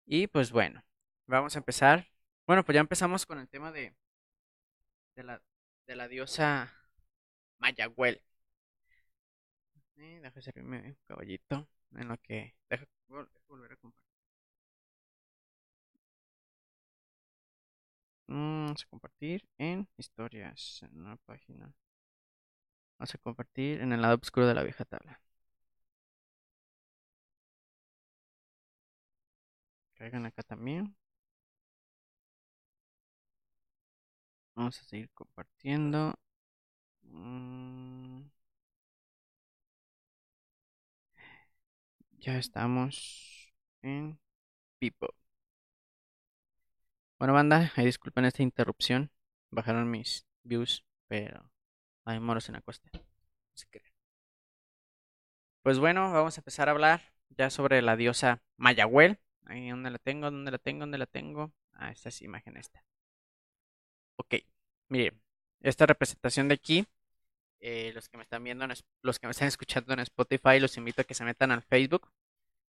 Y 0.06 0.26
pues 0.28 0.50
bueno, 0.52 0.82
vamos 1.26 1.56
a 1.56 1.58
empezar. 1.60 2.08
Bueno, 2.48 2.64
pues 2.64 2.74
ya 2.76 2.80
empezamos 2.80 3.26
con 3.26 3.38
el 3.38 3.46
tema 3.46 3.70
de, 3.72 3.94
de, 5.16 5.22
la, 5.22 5.42
de 5.86 5.96
la 5.96 6.08
diosa 6.08 6.72
Mayagüel. 7.58 8.22
deja 9.96 10.40
servirme 10.40 10.80
un 10.80 10.96
caballito 11.06 11.68
en 11.92 12.08
lo 12.08 12.16
que... 12.16 12.54
Deja, 12.70 12.86
volver 13.06 13.72
a 13.72 13.76
compartir. 13.76 14.08
Vamos 18.28 18.82
a 18.82 18.88
compartir 18.88 19.46
en 19.58 19.86
historias, 19.98 20.82
en 20.84 21.00
una 21.00 21.16
página. 21.16 21.70
Vamos 22.98 23.14
a 23.14 23.18
compartir 23.18 23.82
en 23.82 23.92
el 23.92 24.00
lado 24.00 24.18
oscuro 24.22 24.46
de 24.46 24.54
la 24.54 24.62
vieja 24.62 24.86
tabla. 24.86 25.20
Caigan 29.96 30.24
acá 30.24 30.42
también. 30.42 30.96
Vamos 34.58 34.80
a 34.80 34.84
seguir 34.84 35.08
compartiendo. 35.14 36.14
Mm. 37.04 38.22
Ya 42.20 42.38
estamos 42.38 43.52
en 43.82 44.18
Pipo. 44.78 45.14
Bueno, 47.18 47.34
banda, 47.34 47.72
disculpen 47.76 48.24
esta 48.24 48.42
interrupción. 48.42 49.10
Bajaron 49.50 49.90
mis 49.90 50.26
views, 50.42 50.84
pero 51.06 51.50
hay 52.04 52.20
moros 52.20 52.48
en 52.48 52.54
la 52.54 52.60
costa. 52.62 52.90
Pues 55.62 55.78
bueno, 55.78 56.12
vamos 56.12 56.36
a 56.36 56.40
empezar 56.40 56.68
a 56.68 56.72
hablar 56.72 57.00
ya 57.28 57.50
sobre 57.50 57.80
la 57.82 57.96
diosa 57.96 58.42
Mayagüel. 58.56 59.20
Ahí 59.46 59.68
donde 59.70 59.90
la 59.90 59.98
tengo, 59.98 60.30
donde 60.30 60.50
la 60.50 60.58
tengo, 60.58 60.80
donde 60.80 60.98
la 60.98 61.06
tengo. 61.06 61.52
Ah, 61.72 61.90
esta 61.92 62.08
es 62.08 62.22
imagen 62.22 62.56
esta. 62.56 62.82
Ok, 64.18 64.34
miren, 64.88 65.20
esta 65.60 65.86
representación 65.86 66.48
de 66.48 66.54
aquí, 66.54 66.86
eh, 67.60 67.92
los 67.94 68.08
que 68.08 68.16
me 68.16 68.24
están 68.24 68.42
viendo, 68.42 68.66
los 69.02 69.18
que 69.18 69.26
me 69.26 69.30
están 69.30 69.48
escuchando 69.48 69.92
en 69.92 70.00
Spotify, 70.00 70.58
los 70.60 70.76
invito 70.76 71.02
a 71.02 71.04
que 71.04 71.14
se 71.14 71.24
metan 71.24 71.52
al 71.52 71.62
Facebook 71.62 72.10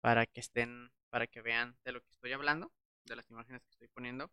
para 0.00 0.26
que 0.26 0.40
estén, 0.40 0.92
para 1.08 1.26
que 1.26 1.40
vean 1.40 1.76
de 1.84 1.92
lo 1.92 2.02
que 2.02 2.10
estoy 2.10 2.32
hablando 2.32 2.70
de 3.04 3.16
las 3.16 3.30
imágenes 3.30 3.62
que 3.64 3.70
estoy 3.70 3.88
poniendo. 3.88 4.30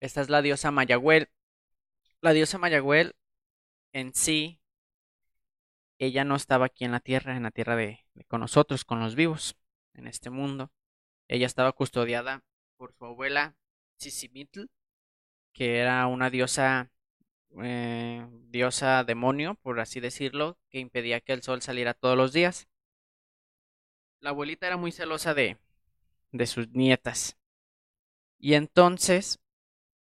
Esta 0.00 0.20
es 0.20 0.28
la 0.28 0.42
diosa 0.42 0.70
Mayagüel. 0.70 1.30
La 2.20 2.32
diosa 2.32 2.58
Mayagüel 2.58 3.14
en 3.92 4.14
sí, 4.14 4.60
ella 5.98 6.24
no 6.24 6.36
estaba 6.36 6.66
aquí 6.66 6.84
en 6.84 6.92
la 6.92 7.00
tierra, 7.00 7.36
en 7.36 7.44
la 7.44 7.50
tierra 7.50 7.76
de, 7.76 8.04
con 8.28 8.40
nosotros, 8.40 8.84
con 8.84 9.00
los 9.00 9.14
vivos, 9.14 9.56
en 9.94 10.06
este 10.06 10.28
mundo. 10.30 10.70
Ella 11.28 11.46
estaba 11.46 11.72
custodiada 11.72 12.44
por 12.76 12.92
su 12.92 13.04
abuela 13.04 13.56
Sisimitl, 13.96 14.66
que 15.52 15.78
era 15.78 16.06
una 16.06 16.30
diosa, 16.30 16.90
eh, 17.62 18.26
diosa 18.50 19.04
demonio, 19.04 19.56
por 19.62 19.80
así 19.80 20.00
decirlo, 20.00 20.58
que 20.70 20.80
impedía 20.80 21.20
que 21.20 21.32
el 21.32 21.42
sol 21.42 21.62
saliera 21.62 21.94
todos 21.94 22.16
los 22.16 22.32
días. 22.32 22.68
La 24.20 24.30
abuelita 24.30 24.66
era 24.66 24.78
muy 24.78 24.90
celosa 24.90 25.34
de, 25.34 25.58
de 26.32 26.46
sus 26.46 26.68
nietas. 26.70 27.36
Y 28.38 28.54
entonces 28.54 29.40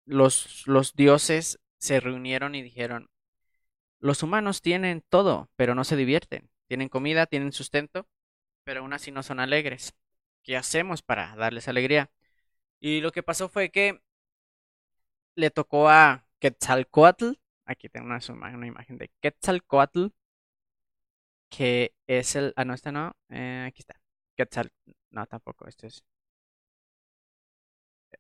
los, 0.06 0.68
los 0.68 0.96
dioses 0.96 1.60
se 1.78 2.00
reunieron 2.00 2.56
y 2.56 2.62
dijeron, 2.64 3.10
los 4.00 4.24
humanos 4.24 4.62
tienen 4.62 5.04
todo, 5.10 5.50
pero 5.56 5.76
no 5.76 5.84
se 5.84 5.96
divierten. 5.96 6.50
Tienen 6.68 6.90
comida, 6.90 7.28
tienen 7.28 7.52
sustento, 7.52 8.08
pero 8.64 8.82
aún 8.82 8.94
así 8.94 9.12
no 9.12 9.24
son 9.24 9.40
alegres. 9.40 9.94
¿Qué 10.44 10.58
hacemos 10.58 11.02
para 11.04 11.36
darles 11.36 11.68
alegría? 11.68 12.12
Y 12.80 13.02
lo 13.02 13.12
que 13.12 13.24
pasó 13.24 13.50
fue 13.50 13.72
que 13.72 14.02
le 15.36 15.52
tocó 15.52 15.90
a 15.90 16.26
Quetzalcoatl, 16.40 17.34
aquí 17.66 17.90
tengo 17.90 18.08
una, 18.08 18.68
imagen 18.68 18.98
de 18.98 19.10
Quetzalcoatl, 19.22 20.08
que 21.50 21.94
es 22.08 22.36
el, 22.36 22.54
ah 22.56 22.66
no, 22.66 22.74
este 22.74 22.92
no, 22.92 23.16
eh, 23.30 23.66
aquí 23.68 23.82
está, 23.82 23.96
Quetzal, 24.36 24.72
no 25.12 25.26
tampoco, 25.28 25.68
este 25.68 25.88
es 25.88 26.04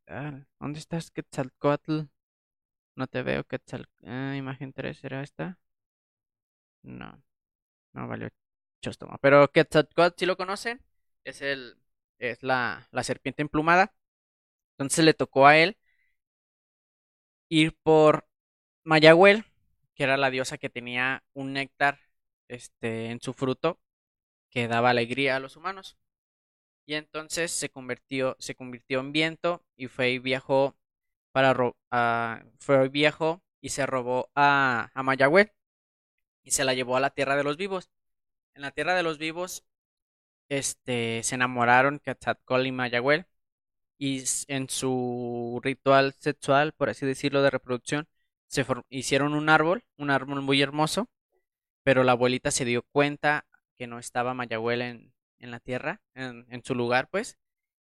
Ah, 0.07 0.45
¿Dónde 0.59 0.79
estás, 0.79 1.11
Quetzalcoatl? 1.11 2.01
No 2.95 3.07
te 3.07 3.23
veo, 3.23 3.43
Quetzalcoatl. 3.45 4.07
Ah, 4.07 4.35
imagen 4.35 4.73
3, 4.73 5.03
¿era 5.03 5.23
esta? 5.23 5.57
No, 6.83 7.23
no 7.93 8.07
valió 8.07 8.29
chostoma. 8.81 9.17
Pero 9.21 9.51
Quetzalcoatl, 9.51 10.15
si 10.19 10.25
lo 10.25 10.37
conocen, 10.37 10.81
es 11.23 11.41
el 11.41 11.77
es 12.19 12.43
la, 12.43 12.87
la 12.91 13.03
serpiente 13.03 13.41
emplumada. 13.41 13.93
Entonces 14.73 15.05
le 15.05 15.13
tocó 15.13 15.47
a 15.47 15.57
él 15.57 15.77
ir 17.51 17.75
por 17.83 18.27
Mayagüel, 18.85 19.45
que 19.95 20.03
era 20.03 20.17
la 20.17 20.31
diosa 20.31 20.57
que 20.57 20.69
tenía 20.69 21.23
un 21.33 21.53
néctar 21.53 21.99
este, 22.47 23.11
en 23.11 23.21
su 23.21 23.33
fruto 23.33 23.79
que 24.49 24.67
daba 24.67 24.91
alegría 24.91 25.35
a 25.35 25.39
los 25.41 25.57
humanos. 25.57 25.97
Y 26.85 26.95
entonces 26.95 27.51
se 27.51 27.69
convirtió, 27.69 28.37
se 28.39 28.55
convirtió 28.55 29.01
en 29.01 29.11
viento 29.13 29.63
y 29.77 29.87
fue 29.87 30.11
y 30.11 30.19
viajó 30.19 30.75
para 31.33 31.55
fue 32.59 32.89
viejo 32.89 33.43
y 33.61 33.69
se 33.69 33.85
robó 33.85 34.29
a, 34.35 34.91
a 34.93 35.03
Mayagüez 35.03 35.53
y 36.43 36.51
se 36.51 36.63
la 36.65 36.73
llevó 36.73 36.97
a 36.97 37.01
la 37.01 37.11
tierra 37.11 37.35
de 37.37 37.43
los 37.43 37.57
vivos. 37.57 37.89
En 38.55 38.63
la 38.63 38.71
tierra 38.71 38.95
de 38.95 39.03
los 39.03 39.17
vivos, 39.17 39.63
este, 40.49 41.23
se 41.23 41.35
enamoraron 41.35 41.99
Quetzalcóatl 41.99 42.67
y 42.67 42.71
Mayagüel 42.71 43.27
y 44.01 44.23
en 44.47 44.67
su 44.67 45.61
ritual 45.63 46.13
sexual, 46.17 46.73
por 46.73 46.89
así 46.89 47.05
decirlo, 47.05 47.43
de 47.43 47.51
reproducción, 47.51 48.07
se 48.47 48.65
hicieron 48.89 49.35
un 49.35 49.47
árbol, 49.47 49.83
un 49.95 50.09
árbol 50.09 50.41
muy 50.41 50.59
hermoso, 50.59 51.07
pero 51.83 52.03
la 52.03 52.13
abuelita 52.13 52.49
se 52.49 52.65
dio 52.65 52.81
cuenta 52.81 53.45
que 53.77 53.85
no 53.85 53.99
estaba 53.99 54.33
Mayagüel 54.33 54.81
en, 54.81 55.13
en 55.37 55.51
la 55.51 55.59
tierra, 55.59 56.01
en, 56.15 56.47
en 56.49 56.63
su 56.65 56.73
lugar, 56.73 57.09
pues, 57.09 57.37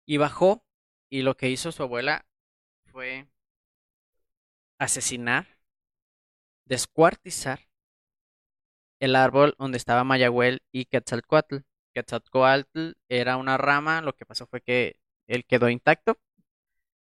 y 0.08 0.18
bajó 0.18 0.66
y 1.10 1.22
lo 1.22 1.38
que 1.38 1.52
hizo 1.52 1.72
su 1.72 1.84
abuela 1.84 2.26
fue 2.86 3.28
asesinar, 4.80 5.46
descuartizar 6.66 7.60
el 9.00 9.16
árbol 9.16 9.56
donde 9.60 9.78
estaba 9.78 10.04
Mayahuel 10.04 10.64
y 10.72 10.86
Quetzalcoatl. 10.86 11.58
Quetzalcoatl 11.94 12.94
era 13.10 13.38
una 13.38 13.58
rama, 13.58 14.02
lo 14.02 14.16
que 14.16 14.26
pasó 14.26 14.48
fue 14.48 14.62
que 14.62 15.01
él 15.28 15.46
quedó 15.46 15.70
intacto, 15.70 16.20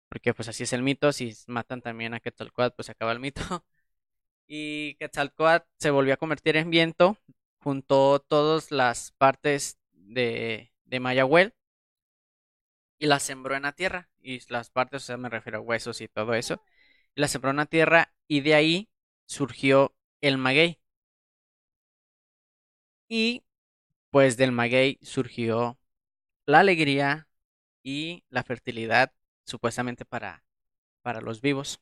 porque 0.09 0.33
pues 0.33 0.49
así 0.49 0.63
es 0.63 0.73
el 0.73 0.83
mito, 0.83 1.11
si 1.13 1.33
matan 1.47 1.81
también 1.81 2.13
a 2.13 2.19
Quetzalcoatl, 2.19 2.75
pues 2.75 2.87
se 2.87 2.91
acaba 2.93 3.11
el 3.11 3.19
mito. 3.19 3.41
Y 4.47 4.95
Quetzalcoatl 4.95 5.67
se 5.79 5.91
volvió 5.91 6.13
a 6.13 6.17
convertir 6.17 6.57
en 6.57 6.69
viento, 6.69 7.17
juntó 7.59 8.19
todas 8.19 8.71
las 8.71 9.11
partes 9.13 9.79
de, 9.93 10.73
de 10.85 10.99
Mayahuel 10.99 11.53
y 12.99 13.07
las 13.07 13.23
sembró 13.23 13.55
en 13.55 13.63
la 13.63 13.73
tierra. 13.73 14.09
Y 14.21 14.39
las 14.51 14.69
partes, 14.69 15.03
o 15.03 15.05
sea, 15.05 15.17
me 15.17 15.29
refiero 15.29 15.59
a 15.59 15.61
huesos 15.61 16.01
y 16.01 16.07
todo 16.07 16.33
eso. 16.35 16.61
Y 17.15 17.21
las 17.21 17.31
sembró 17.31 17.51
en 17.51 17.57
la 17.57 17.65
tierra 17.65 18.13
y 18.27 18.41
de 18.41 18.55
ahí 18.55 18.89
surgió 19.25 19.95
el 20.21 20.37
maguey. 20.37 20.79
Y 23.07 23.43
pues 24.11 24.37
del 24.37 24.51
maguey 24.53 24.99
surgió 25.03 25.79
la 26.47 26.59
alegría 26.61 27.29
y 27.83 28.23
la 28.29 28.43
fertilidad 28.43 29.13
supuestamente 29.45 30.05
para, 30.05 30.43
para 31.01 31.21
los 31.21 31.41
vivos. 31.41 31.81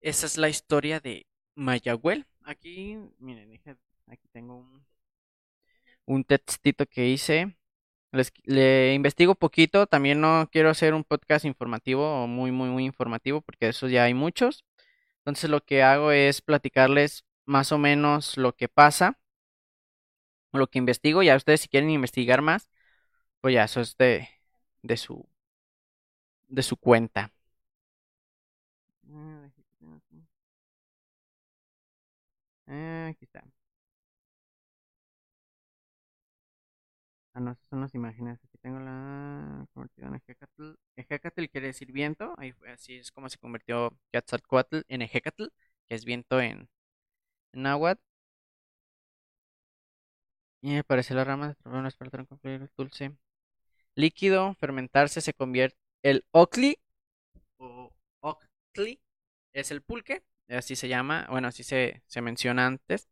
Esa 0.00 0.26
es 0.26 0.38
la 0.38 0.48
historia 0.48 1.00
de 1.00 1.26
Mayagüel. 1.54 2.26
Aquí, 2.42 2.98
miren, 3.18 3.52
aquí 4.06 4.28
tengo 4.32 4.56
un, 4.56 4.84
un 6.06 6.24
textito 6.24 6.86
que 6.86 7.08
hice. 7.08 7.56
Les, 8.12 8.32
le 8.44 8.94
investigo 8.94 9.34
poquito, 9.36 9.86
también 9.86 10.20
no 10.20 10.48
quiero 10.50 10.70
hacer 10.70 10.94
un 10.94 11.04
podcast 11.04 11.44
informativo 11.44 12.24
o 12.24 12.26
muy, 12.26 12.50
muy, 12.52 12.68
muy 12.70 12.84
informativo, 12.84 13.40
porque 13.40 13.66
de 13.66 13.70
eso 13.70 13.88
ya 13.88 14.04
hay 14.04 14.14
muchos. 14.14 14.64
Entonces 15.18 15.50
lo 15.50 15.62
que 15.64 15.82
hago 15.82 16.12
es 16.12 16.42
platicarles 16.42 17.24
más 17.44 17.72
o 17.72 17.78
menos 17.78 18.36
lo 18.36 18.54
que 18.56 18.68
pasa, 18.68 19.18
lo 20.52 20.68
que 20.68 20.78
investigo. 20.78 21.22
Ya 21.22 21.36
ustedes 21.36 21.60
si 21.62 21.68
quieren 21.68 21.90
investigar 21.90 22.42
más, 22.42 22.68
pues 23.40 23.54
ya 23.54 23.64
eso 23.64 23.80
es 23.80 23.96
de, 23.96 24.28
de 24.82 24.96
su 24.96 25.28
de 26.48 26.62
su 26.62 26.76
cuenta. 26.76 27.32
Ah, 32.66 33.08
aquí 33.10 33.24
está. 33.24 33.42
Ah, 37.34 37.40
no, 37.40 37.56
son 37.68 37.80
las 37.80 37.94
imágenes. 37.94 38.38
Aquí 38.44 38.58
tengo 38.58 38.80
la 38.80 39.66
convertida 39.72 40.08
en 40.08 40.14
Ejecatl. 40.16 40.72
Ejecatl 40.96 41.44
quiere 41.46 41.68
decir 41.68 41.92
viento. 41.92 42.34
Así 42.72 42.96
es 42.96 43.12
como 43.12 43.28
se 43.28 43.38
convirtió 43.38 43.96
Quetzalcoatl 44.12 44.80
en 44.88 45.02
Ejecatl, 45.02 45.44
que 45.88 45.94
es 45.94 46.04
viento 46.04 46.40
en, 46.40 46.68
en 47.52 47.62
náhuatl. 47.62 48.02
Y 50.62 50.76
aparece 50.78 51.12
la 51.12 51.24
rama 51.24 51.48
de 51.48 51.54
problemas 51.54 51.96
para 51.96 52.10
el 52.44 52.70
dulce. 52.74 53.14
Líquido, 54.00 54.54
fermentarse, 54.54 55.20
se 55.20 55.34
convierte. 55.34 55.76
El 56.02 56.24
ocli 56.30 56.78
o 57.58 57.92
ocli 58.20 59.00
es 59.52 59.70
el 59.70 59.82
pulque, 59.82 60.22
así 60.48 60.74
se 60.76 60.88
llama, 60.88 61.26
bueno, 61.30 61.48
así 61.48 61.62
se, 61.64 62.02
se 62.06 62.22
menciona 62.22 62.66
antes. 62.66 63.08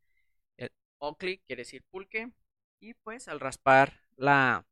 El 0.56 0.70
ocli 0.98 1.38
quiere 1.46 1.62
decir 1.62 1.82
pulque. 1.90 2.32
Y 2.80 2.94
pues 2.94 3.28
al 3.28 3.40
raspar 3.40 4.00
la. 4.16 4.66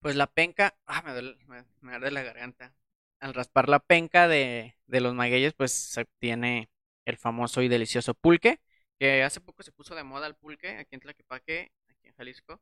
Pues 0.00 0.16
la 0.16 0.26
penca. 0.26 0.76
Ah, 0.86 1.02
me 1.02 1.12
duele, 1.12 1.36
me, 1.80 1.94
arde 1.94 2.10
la 2.10 2.22
garganta. 2.22 2.74
Al 3.20 3.34
raspar 3.34 3.68
la 3.68 3.78
penca 3.78 4.28
de, 4.28 4.76
de 4.86 5.00
los 5.00 5.14
magueyes, 5.14 5.54
pues 5.54 5.72
se 5.72 6.02
obtiene 6.02 6.70
el 7.04 7.16
famoso 7.18 7.62
y 7.62 7.68
delicioso 7.68 8.14
pulque. 8.14 8.60
Que 8.98 9.22
hace 9.22 9.40
poco 9.40 9.62
se 9.62 9.72
puso 9.72 9.94
de 9.94 10.04
moda 10.04 10.26
el 10.26 10.34
pulque 10.34 10.76
aquí 10.78 10.94
en 10.94 11.00
Tlaquepaque, 11.00 11.72
aquí 11.88 12.08
en 12.08 12.14
Jalisco. 12.14 12.60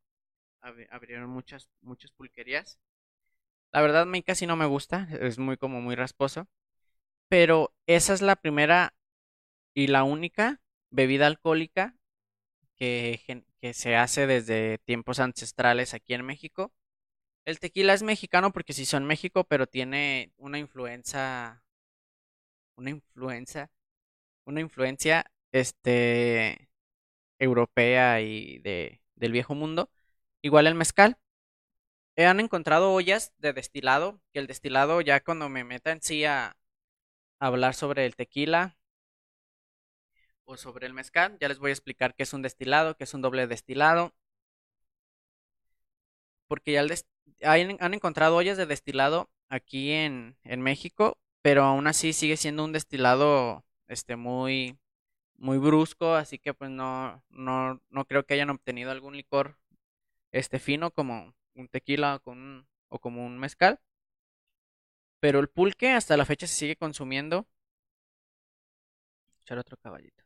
Abrieron 0.91 1.29
muchas, 1.31 1.69
muchas 1.81 2.11
pulquerías. 2.13 2.79
La 3.73 3.83
verdad, 3.83 4.03
a 4.03 4.07
mí 4.07 4.23
casi 4.23 4.47
no 4.47 4.57
me 4.57 4.67
gusta, 4.67 5.09
es 5.21 5.39
muy 5.39 5.57
como 5.57 5.81
muy 5.81 5.95
rasposo. 5.97 6.49
Pero 7.29 7.75
esa 7.87 8.15
es 8.15 8.23
la 8.23 8.37
primera 8.37 8.95
y 9.75 9.89
la 9.89 10.05
única 10.05 10.61
bebida 10.91 11.27
alcohólica 11.27 11.97
que, 12.77 13.21
que 13.61 13.75
se 13.75 13.97
hace 13.97 14.27
desde 14.27 14.79
tiempos 14.79 15.21
ancestrales 15.21 15.95
aquí 15.95 16.15
en 16.15 16.25
México. 16.27 16.73
El 17.45 17.61
tequila 17.61 17.95
es 17.95 18.03
mexicano 18.03 18.53
porque 18.53 18.73
sí 18.75 18.87
son 18.87 19.07
México, 19.07 19.45
pero 19.45 19.67
tiene 19.69 20.33
una 20.39 20.59
influencia, 20.59 21.65
una 22.77 22.91
influencia, 22.91 23.71
una 24.47 24.61
influencia, 24.61 25.27
este, 25.53 26.71
europea 27.39 28.21
y 28.23 28.59
de, 28.61 29.03
del 29.17 29.33
viejo 29.33 29.55
mundo. 29.55 29.91
Igual 30.43 30.67
el 30.67 30.75
mezcal. 30.75 31.19
Han 32.17 32.41
encontrado 32.41 32.93
ollas 32.93 33.33
de 33.39 33.53
destilado, 33.53 34.21
que 34.33 34.41
el 34.41 34.47
destilado 34.47 35.01
ya 35.01 35.23
cuando 35.23 35.49
me 35.49 35.65
meta 35.65 35.93
en 35.93 36.03
sí 36.03 36.25
a 36.25 36.57
hablar 37.39 37.75
sobre 37.75 38.07
el 38.07 38.17
tequila, 38.17 38.77
o 40.45 40.57
sobre 40.57 40.87
el 40.87 40.95
mezcal. 40.95 41.37
Ya 41.41 41.49
les 41.49 41.59
voy 41.59 41.71
a 41.71 41.75
explicar 41.75 42.15
qué 42.15 42.23
es 42.25 42.33
un 42.33 42.43
destilado, 42.43 42.97
qué 42.97 43.05
es 43.05 43.15
un 43.15 43.23
doble 43.23 43.47
destilado. 43.47 44.13
Porque 46.49 46.73
ya 46.73 47.53
han 47.53 47.95
encontrado 47.95 48.37
ollas 48.37 48.57
de 48.57 48.67
destilado 48.67 49.31
aquí 49.49 49.93
en, 49.93 50.37
en 50.45 50.61
México, 50.61 51.19
pero 51.43 51.65
aún 51.65 51.87
así 51.87 52.13
sigue 52.13 52.37
siendo 52.37 52.65
un 52.65 52.73
destilado 52.73 53.65
este 53.89 54.17
muy 54.17 54.79
muy 55.37 55.59
brusco, 55.59 56.15
así 56.15 56.39
que 56.39 56.55
pues 56.55 56.71
no 56.71 57.23
no 57.31 57.81
no 57.91 58.05
creo 58.07 58.25
que 58.27 58.35
hayan 58.35 58.51
obtenido 58.51 58.91
algún 58.93 59.17
licor 59.17 59.59
este 60.33 60.59
fino 60.59 60.91
como 60.91 61.35
un 61.55 61.69
tequila 61.69 62.19
con 62.21 62.69
o 62.89 62.99
como 62.99 63.25
un 63.27 63.39
mezcal. 63.39 63.81
Pero 65.21 65.39
el 65.41 65.49
pulque 65.49 65.91
hasta 65.93 66.17
la 66.17 66.25
fecha 66.27 66.47
se 66.47 66.55
sigue 66.55 66.77
consumiendo. 66.77 67.47
Echar 69.41 69.59
otro 69.59 69.77
caballito 69.77 70.23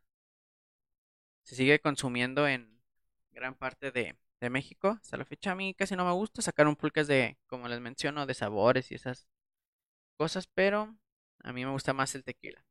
se 1.47 1.55
sigue 1.55 1.79
consumiendo 1.81 2.49
en 2.49 2.83
gran 3.31 3.55
parte 3.55 3.93
de, 3.93 4.17
México. 4.51 4.99
Hasta 5.01 5.17
la 5.17 5.25
fecha 5.25 5.53
a 5.53 5.55
mí 5.57 5.75
casi 5.75 5.97
no 5.97 6.05
me 6.05 6.13
gusta 6.13 6.41
sacar 6.41 6.69
un 6.69 6.77
pulques 6.77 7.09
de, 7.09 7.37
como 7.47 7.67
les 7.67 7.81
menciono, 7.81 8.27
de 8.27 8.35
sabores 8.35 8.93
y 8.93 8.95
esas 8.95 9.27
cosas, 10.17 10.47
pero 10.47 10.97
a 11.43 11.53
mí 11.53 11.65
me 11.65 11.73
gusta 11.73 11.93
más 11.93 12.15
el 12.15 12.23
tequila. 12.23 12.65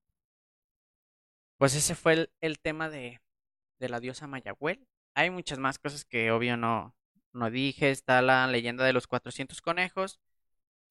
Pues 1.58 1.76
ese 1.76 1.96
fue 1.96 2.30
el, 2.40 2.60
tema 2.60 2.90
de, 2.90 3.20
de, 3.80 3.90
la 3.90 4.00
diosa 4.00 4.28
Mayagüel. 4.28 4.88
Hay 5.16 5.30
muchas 5.32 5.60
más 5.60 5.80
cosas 5.80 6.06
que 6.06 6.32
obvio 6.32 6.56
no, 6.56 6.96
no 7.36 7.50
dije. 7.52 7.92
Está 7.92 8.22
la 8.22 8.48
leyenda 8.48 8.86
de 8.86 8.94
los 8.94 9.08
400 9.08 9.62
conejos, 9.62 10.20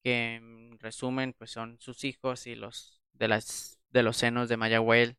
que 0.03 0.35
en 0.35 0.79
resumen 0.79 1.33
pues 1.37 1.51
son 1.51 1.79
sus 1.81 2.03
hijos 2.03 2.47
y 2.47 2.55
los 2.55 3.01
de 3.13 3.27
las 3.27 3.79
de 3.89 4.03
los 4.03 4.17
senos 4.17 4.49
de 4.49 4.57
Mayagüel 4.57 5.17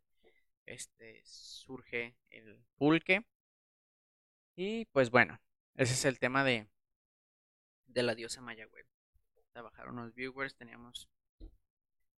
este 0.67 1.23
surge 1.25 2.17
el 2.31 2.65
pulque. 2.77 3.25
Y 4.57 4.87
pues 4.87 5.11
bueno, 5.11 5.41
ese 5.77 5.95
es 5.95 6.05
el 6.05 6.19
tema 6.19 6.45
de, 6.45 6.69
de 7.87 8.03
la 8.03 8.15
diosa 8.15 8.41
Maya 8.41 8.67
Web. 8.67 8.87
Bajaron 9.55 9.97
los 9.97 10.15
viewers, 10.15 10.55
teníamos 10.55 11.09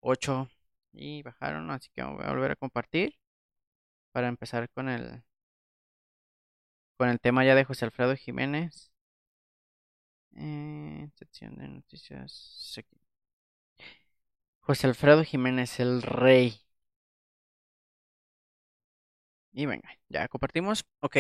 8 0.01 0.51
y 0.93 1.23
bajaron, 1.23 1.71
así 1.71 1.89
que 1.91 2.03
voy 2.03 2.25
a 2.25 2.31
volver 2.31 2.51
a 2.51 2.57
compartir 2.57 3.17
para 4.11 4.29
empezar 4.29 4.69
con 4.71 4.89
el 4.89 5.23
con 6.97 7.09
el 7.09 7.21
tema 7.21 7.45
ya 7.45 7.55
de 7.55 7.65
José 7.65 7.85
Alfredo 7.85 8.17
Jiménez. 8.17 8.91
Eh, 10.39 11.09
sección 11.17 11.57
de 11.57 11.69
noticias. 11.69 12.81
José 14.61 14.87
Alfredo 14.87 15.25
Jiménez, 15.25 15.81
el 15.81 16.03
rey 16.03 16.61
y 19.59 19.67
venga, 19.67 19.91
ya 20.09 20.29
compartimos. 20.29 20.87
Ok. 21.01 21.17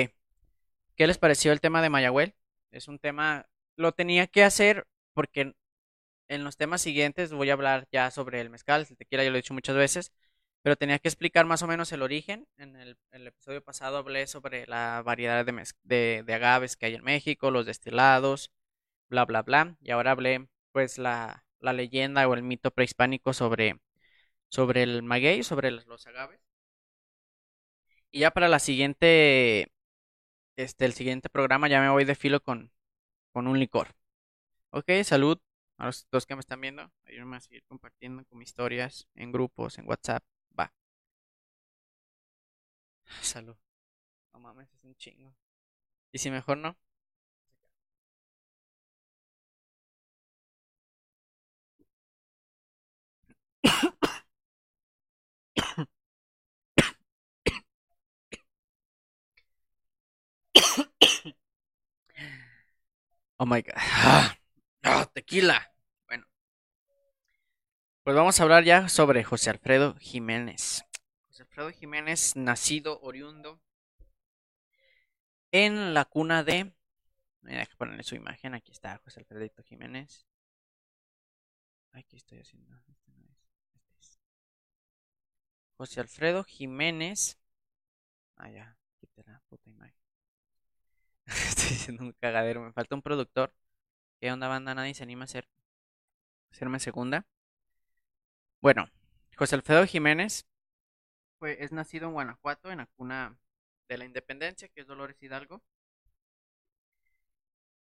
¿Qué 0.96 1.06
les 1.08 1.18
pareció 1.18 1.50
el 1.52 1.60
tema 1.60 1.82
de 1.82 1.90
Mayagüel? 1.90 2.36
Es 2.70 2.86
un 2.86 3.00
tema, 3.00 3.46
lo 3.76 3.92
tenía 3.92 4.28
que 4.28 4.44
hacer 4.44 4.86
porque 5.12 5.54
en 6.28 6.44
los 6.44 6.56
temas 6.56 6.82
siguientes 6.82 7.32
voy 7.32 7.50
a 7.50 7.54
hablar 7.54 7.88
ya 7.90 8.10
sobre 8.12 8.40
el 8.40 8.50
mezcal, 8.50 8.86
el 8.88 8.96
tequila, 8.96 9.24
ya 9.24 9.30
lo 9.30 9.36
he 9.36 9.42
dicho 9.42 9.54
muchas 9.54 9.76
veces, 9.76 10.12
pero 10.62 10.76
tenía 10.76 11.00
que 11.00 11.08
explicar 11.08 11.46
más 11.46 11.62
o 11.62 11.66
menos 11.66 11.90
el 11.92 12.02
origen. 12.02 12.46
En 12.58 12.76
el, 12.76 12.96
episodio 13.10 13.62
pasado 13.64 13.96
hablé 13.96 14.28
sobre 14.28 14.66
la 14.68 15.02
variedad 15.04 15.44
de, 15.44 16.22
de, 16.24 16.34
agaves 16.34 16.76
que 16.76 16.86
hay 16.86 16.94
en 16.94 17.04
México, 17.04 17.50
los 17.50 17.66
destilados, 17.66 18.52
bla, 19.08 19.24
bla, 19.24 19.42
bla. 19.42 19.76
Y 19.80 19.90
ahora 19.90 20.12
hablé 20.12 20.48
pues 20.72 20.98
la, 20.98 21.44
la 21.60 21.72
leyenda 21.72 22.28
o 22.28 22.34
el 22.34 22.42
mito 22.42 22.70
prehispánico 22.70 23.32
sobre, 23.32 23.80
sobre 24.50 24.84
el 24.84 25.02
maguey, 25.04 25.42
sobre 25.44 25.70
los 25.72 26.06
agaves. 26.06 26.40
Y 28.10 28.20
ya 28.20 28.30
para 28.30 28.48
la 28.48 28.58
siguiente, 28.58 29.72
este, 30.56 30.84
el 30.86 30.94
siguiente 30.94 31.28
programa 31.30 31.68
ya 31.68 31.80
me 31.80 31.90
voy 31.90 32.04
de 32.04 32.14
filo 32.14 32.40
con, 32.42 32.72
con 33.32 33.48
un 33.48 33.58
licor. 33.60 33.88
Ok, 34.70 34.90
salud 35.04 35.38
a 35.78 35.86
los 35.86 36.08
dos 36.10 36.26
que 36.26 36.36
me 36.36 36.40
están 36.40 36.60
viendo. 36.60 36.90
Ayúdenme 37.06 37.36
a 37.38 37.40
seguir 37.40 37.64
compartiendo 37.68 38.24
con 38.26 38.38
mis 38.38 38.50
historias 38.50 39.08
en 39.16 39.32
grupos, 39.32 39.78
en 39.78 39.88
WhatsApp. 39.88 40.24
Va. 40.58 40.72
Salud. 43.22 43.56
No 44.32 44.40
mames, 44.40 44.72
es 44.74 44.84
un 44.84 44.96
chingo. 44.96 45.34
¿Y 46.12 46.18
si 46.18 46.30
mejor 46.30 46.58
no? 46.58 46.76
Oh 63.40 63.46
my 63.46 63.62
god. 63.62 63.74
Ah, 64.82 65.06
tequila. 65.12 65.72
Bueno. 66.06 66.26
Pues 68.02 68.16
vamos 68.16 68.38
a 68.38 68.42
hablar 68.42 68.64
ya 68.64 68.88
sobre 68.88 69.22
José 69.22 69.50
Alfredo 69.50 69.94
Jiménez. 70.00 70.84
José 71.28 71.42
Alfredo 71.42 71.70
Jiménez, 71.70 72.34
nacido 72.34 73.00
oriundo 73.00 73.60
en 75.52 75.94
la 75.94 76.04
cuna 76.04 76.42
de. 76.42 76.74
Mira, 77.42 77.64
que 77.66 77.76
ponerle 77.76 78.02
su 78.02 78.16
imagen. 78.16 78.54
Aquí 78.54 78.72
está 78.72 78.98
José 79.04 79.20
Alfredo 79.20 79.62
Jiménez. 79.62 80.26
Aquí 81.92 82.16
estoy 82.16 82.40
haciendo. 82.40 82.76
Este. 82.88 83.12
Este 83.74 83.98
es. 83.98 84.20
José 85.76 86.00
Alfredo 86.00 86.42
Jiménez. 86.42 87.38
Ah, 88.36 88.50
ya. 88.50 88.76
Quité 88.98 89.22
la 89.24 89.40
puta 89.48 89.70
imagen. 89.70 89.97
Estoy 91.48 91.68
diciendo 91.70 92.02
un 92.02 92.12
cagadero. 92.12 92.62
Me 92.62 92.72
falta 92.72 92.94
un 92.94 93.02
productor. 93.02 93.52
¿Qué 94.20 94.32
onda, 94.32 94.48
banda? 94.48 94.74
Nadie 94.74 94.94
se 94.94 95.04
anima 95.04 95.22
a 95.22 95.26
hacer, 95.26 95.48
hacerme 96.52 96.78
segunda. 96.80 97.24
Bueno, 98.60 98.88
José 99.36 99.56
Alfredo 99.56 99.84
Jiménez 99.86 100.46
fue, 101.38 101.62
es 101.64 101.72
nacido 101.72 102.08
en 102.08 102.14
Guanajuato, 102.14 102.70
en 102.70 102.78
la 102.78 102.86
cuna 102.96 103.38
de 103.88 103.98
la 103.98 104.04
Independencia, 104.04 104.68
que 104.68 104.82
es 104.82 104.86
Dolores 104.86 105.22
Hidalgo. 105.22 105.62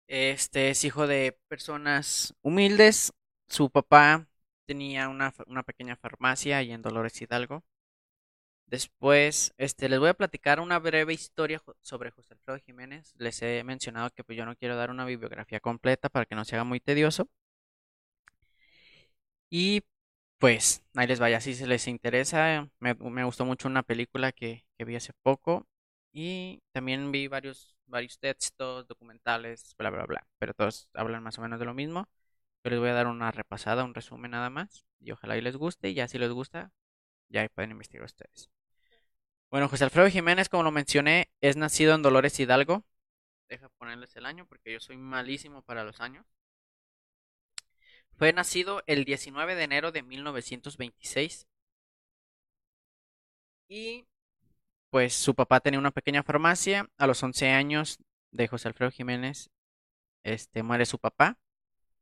Este 0.07 0.71
es 0.71 0.85
hijo 0.85 1.07
de 1.07 1.39
personas 1.49 2.35
humildes. 2.43 3.13
Su 3.49 3.71
papá 3.71 4.27
tenía 4.67 5.09
una, 5.09 5.33
una 5.47 5.63
pequeña 5.63 5.97
farmacia 5.97 6.59
ahí 6.59 6.73
en 6.73 6.83
Dolores 6.83 7.21
Hidalgo. 7.21 7.65
Después, 8.73 9.53
este, 9.59 9.89
les 9.91 9.99
voy 10.01 10.09
a 10.09 10.15
platicar 10.15 10.59
una 10.59 10.79
breve 10.79 11.13
historia 11.13 11.63
sobre 11.83 12.11
José 12.11 12.33
Alfredo 12.33 12.59
Jiménez. 12.59 13.13
Les 13.19 13.43
he 13.43 13.63
mencionado 13.65 14.09
que 14.11 14.25
pues, 14.25 14.39
yo 14.39 14.47
no 14.47 14.57
quiero 14.57 14.77
dar 14.77 14.91
una 14.91 15.05
bibliografía 15.05 15.61
completa 15.61 16.09
para 16.09 16.25
que 16.25 16.35
no 16.35 16.47
se 16.47 16.57
haga 16.57 16.65
muy 16.65 16.81
tedioso. 16.81 17.29
Y 19.51 19.83
pues, 20.39 20.83
ahí 20.95 21.07
les 21.07 21.21
vaya, 21.21 21.41
si 21.41 21.55
se 21.55 21.67
les 21.67 21.87
interesa. 21.89 22.69
Me, 22.81 22.95
gustó 23.25 23.45
mucho 23.45 23.69
una 23.69 23.83
película 23.83 24.33
que, 24.33 24.65
que, 24.79 24.85
vi 24.85 24.97
hace 24.97 25.13
poco. 25.23 25.67
Y 26.13 26.63
también 26.73 27.13
vi 27.13 27.29
varios, 27.29 27.77
varios 27.87 28.19
textos, 28.19 28.87
documentales, 28.89 29.75
bla, 29.79 29.91
bla, 29.91 30.07
bla. 30.07 30.27
Pero 30.39 30.55
todos 30.55 30.89
hablan 30.95 31.23
más 31.23 31.39
o 31.39 31.43
menos 31.43 31.61
de 31.61 31.67
lo 31.67 31.75
mismo. 31.75 32.09
Yo 32.65 32.71
les 32.71 32.81
voy 32.81 32.91
a 32.91 32.95
dar 32.95 33.07
una 33.09 33.33
repasada, 33.33 33.85
un 33.85 33.95
resumen 33.95 34.31
nada 34.33 34.51
más. 34.51 34.87
Y 35.01 35.13
ojalá 35.13 35.37
y 35.37 35.43
les 35.43 35.57
guste. 35.57 35.91
Y 35.91 35.95
ya 35.95 36.09
si 36.09 36.19
les 36.19 36.31
gusta, 36.33 36.73
ya 37.29 37.49
pueden 37.51 37.73
investigar 37.73 38.05
ustedes. 38.07 38.51
Bueno, 39.53 39.69
José 39.69 39.85
Alfredo 39.85 40.09
Jiménez, 40.09 40.49
como 40.49 40.63
lo 40.63 40.71
mencioné, 40.71 41.31
es 41.43 41.59
nacido 41.59 41.95
en 41.95 42.01
Dolores 42.01 42.41
Hidalgo. 42.41 42.87
Deja 43.51 43.69
ponerles 43.69 44.17
el 44.17 44.25
año 44.25 44.47
porque 44.47 44.73
yo 44.73 44.81
soy 44.81 44.97
malísimo 44.97 45.61
para 45.61 45.85
los 45.85 46.01
años. 46.01 46.25
Fue 48.17 48.33
nacido 48.33 48.83
el 48.87 49.05
19 49.05 49.55
de 49.55 49.63
enero 49.63 49.93
de 49.93 50.03
1926. 50.03 51.47
Y 53.69 54.07
pues 54.89 55.13
su 55.13 55.35
papá 55.35 55.61
tenía 55.61 55.79
una 55.81 55.91
pequeña 55.91 56.23
farmacia. 56.23 56.89
A 56.97 57.07
los 57.07 57.23
11 57.23 57.51
años 57.51 57.99
de 58.31 58.49
José 58.49 58.69
Alfredo 58.69 58.91
Jiménez, 58.91 59.51
este 60.23 60.63
muere 60.63 60.87
su 60.87 60.99
papá. 60.99 61.39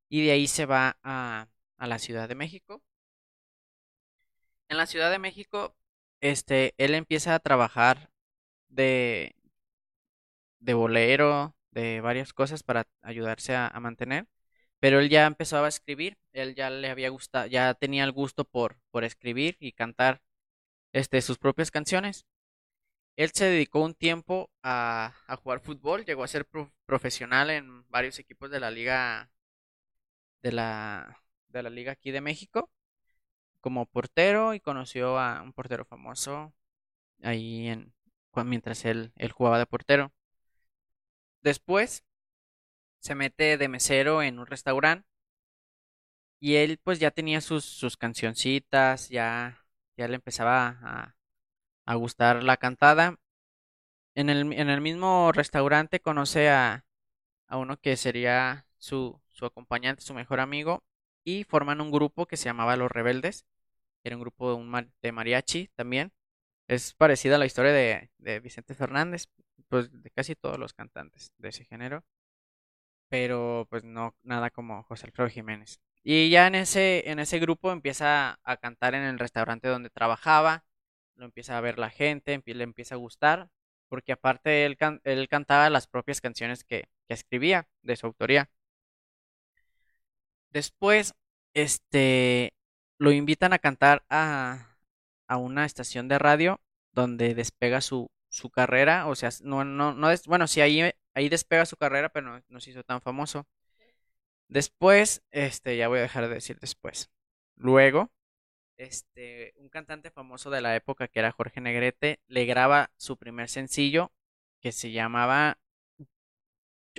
Y 0.08 0.24
de 0.24 0.30
ahí 0.30 0.46
se 0.46 0.66
va 0.66 0.98
a, 1.02 1.48
a 1.78 1.86
la 1.88 1.98
Ciudad 1.98 2.28
de 2.28 2.36
México. 2.36 2.80
En 4.68 4.76
la 4.76 4.86
Ciudad 4.86 5.10
de 5.10 5.18
México 5.18 5.74
este, 6.20 6.74
él 6.78 6.94
empieza 6.94 7.34
a 7.34 7.40
trabajar 7.40 8.10
de, 8.68 9.34
bolero, 10.60 11.56
de 11.70 12.00
varias 12.00 12.32
cosas 12.32 12.62
para 12.62 12.86
ayudarse 13.02 13.54
a, 13.56 13.72
mantener. 13.80 14.26
Pero 14.80 15.00
él 15.00 15.10
ya 15.10 15.26
empezaba 15.26 15.66
a 15.66 15.68
escribir, 15.68 16.18
él 16.32 16.54
ya 16.54 16.70
le 16.70 16.90
había 16.90 17.10
gustado, 17.10 17.46
ya 17.46 17.74
tenía 17.74 18.04
el 18.04 18.12
gusto 18.12 18.44
por, 18.44 18.78
escribir 19.02 19.56
y 19.60 19.72
cantar 19.72 20.22
este, 20.92 21.22
sus 21.22 21.38
propias 21.38 21.70
canciones. 21.70 22.26
Él 23.16 23.30
se 23.32 23.46
dedicó 23.46 23.80
un 23.80 23.94
tiempo 23.94 24.50
a, 24.62 25.14
jugar 25.42 25.60
fútbol, 25.60 26.04
llegó 26.04 26.24
a 26.24 26.28
ser 26.28 26.46
profesional 26.86 27.50
en 27.50 27.88
varios 27.90 28.18
equipos 28.18 28.50
de 28.50 28.60
la 28.60 28.70
liga 28.70 29.30
de 30.42 30.52
la 30.52 31.70
liga 31.70 31.92
aquí 31.92 32.10
de 32.12 32.22
México 32.22 32.70
como 33.60 33.86
portero 33.86 34.54
y 34.54 34.60
conoció 34.60 35.18
a 35.18 35.42
un 35.42 35.52
portero 35.52 35.84
famoso 35.84 36.52
ahí 37.22 37.68
en 37.68 37.92
mientras 38.44 38.84
él, 38.84 39.12
él 39.16 39.32
jugaba 39.32 39.58
de 39.58 39.66
portero. 39.66 40.12
Después 41.42 42.04
se 43.00 43.14
mete 43.14 43.58
de 43.58 43.68
mesero 43.68 44.22
en 44.22 44.38
un 44.38 44.46
restaurante 44.46 45.08
y 46.40 46.56
él 46.56 46.78
pues 46.82 46.98
ya 46.98 47.10
tenía 47.10 47.40
sus, 47.40 47.96
cancioncitas, 47.98 49.08
ya, 49.10 49.64
ya 49.96 50.08
le 50.08 50.14
empezaba 50.16 50.78
a, 50.82 51.16
a 51.86 51.94
gustar 51.96 52.42
la 52.42 52.56
cantada. 52.56 53.18
En 54.14 54.30
el, 54.30 54.52
en 54.52 54.70
el 54.70 54.80
mismo 54.80 55.32
restaurante 55.32 56.00
conoce 56.00 56.50
a, 56.50 56.84
a 57.46 57.56
uno 57.58 57.76
que 57.78 57.96
sería 57.96 58.66
su, 58.78 59.20
su 59.30 59.46
acompañante, 59.46 60.02
su 60.02 60.14
mejor 60.14 60.40
amigo, 60.40 60.82
y 61.24 61.44
forman 61.44 61.80
un 61.80 61.90
grupo 61.90 62.26
que 62.26 62.36
se 62.36 62.46
llamaba 62.46 62.76
Los 62.76 62.90
Rebeldes. 62.90 63.46
Era 64.04 64.16
un 64.16 64.22
grupo 64.22 64.62
de, 65.02 65.12
mariachi 65.12 65.68
también. 65.74 66.12
Es 66.68 66.94
parecida 66.94 67.36
a 67.36 67.38
la 67.38 67.46
historia 67.46 67.72
de, 67.72 68.10
de 68.18 68.40
Vicente 68.40 68.74
Fernández, 68.74 69.26
pues 69.68 69.90
de 70.02 70.10
casi 70.10 70.36
todos 70.36 70.58
los 70.58 70.72
cantantes 70.74 71.32
de 71.38 71.48
ese 71.50 71.64
género. 71.64 72.04
Pero 73.08 73.66
pues 73.70 73.84
no 73.84 74.14
nada 74.22 74.50
como 74.50 74.82
José 74.84 75.06
Alfredo 75.06 75.28
Jiménez. 75.30 75.80
Y 76.02 76.30
ya 76.30 76.46
en 76.46 76.54
ese, 76.54 77.10
en 77.10 77.18
ese 77.18 77.38
grupo 77.38 77.72
empieza 77.72 78.38
a 78.42 78.56
cantar 78.56 78.94
en 78.94 79.02
el 79.02 79.18
restaurante 79.18 79.68
donde 79.68 79.90
trabajaba, 79.90 80.64
lo 81.14 81.26
empieza 81.26 81.58
a 81.58 81.60
ver 81.60 81.78
la 81.78 81.90
gente, 81.90 82.42
le 82.44 82.64
empieza 82.64 82.94
a 82.94 82.98
gustar, 82.98 83.50
porque 83.88 84.12
aparte 84.12 84.64
él, 84.64 84.78
él 85.04 85.28
cantaba 85.28 85.68
las 85.70 85.86
propias 85.86 86.20
canciones 86.20 86.64
que, 86.64 86.88
que 87.06 87.14
escribía 87.14 87.68
de 87.82 87.96
su 87.96 88.06
autoría. 88.06 88.50
Después, 90.50 91.14
este, 91.54 92.54
lo 92.98 93.12
invitan 93.12 93.52
a 93.52 93.58
cantar 93.58 94.04
a, 94.10 94.76
a 95.26 95.36
una 95.36 95.64
estación 95.64 96.08
de 96.08 96.18
radio 96.18 96.60
donde 96.92 97.34
despega 97.34 97.80
su, 97.80 98.10
su 98.28 98.50
carrera, 98.50 99.06
o 99.08 99.14
sea, 99.14 99.30
no, 99.42 99.64
no, 99.64 99.94
no, 99.94 100.10
es, 100.10 100.26
bueno, 100.26 100.46
sí, 100.48 100.60
ahí, 100.60 100.82
ahí 101.14 101.28
despega 101.28 101.66
su 101.66 101.76
carrera, 101.76 102.08
pero 102.10 102.30
no, 102.30 102.42
no 102.48 102.60
se 102.60 102.70
hizo 102.70 102.84
tan 102.84 103.00
famoso. 103.00 103.46
Después, 104.48 105.22
este, 105.30 105.76
ya 105.76 105.88
voy 105.88 105.98
a 105.98 106.02
dejar 106.02 106.28
de 106.28 106.34
decir 106.34 106.58
después. 106.60 107.10
Luego, 107.56 108.10
este, 108.78 109.54
un 109.56 109.68
cantante 109.68 110.10
famoso 110.10 110.50
de 110.50 110.60
la 110.62 110.76
época 110.76 111.08
que 111.08 111.20
era 111.20 111.32
Jorge 111.32 111.60
Negrete, 111.60 112.20
le 112.26 112.46
graba 112.46 112.90
su 112.96 113.16
primer 113.18 113.48
sencillo 113.48 114.12
que 114.60 114.72
se 114.72 114.92
llamaba, 114.92 115.58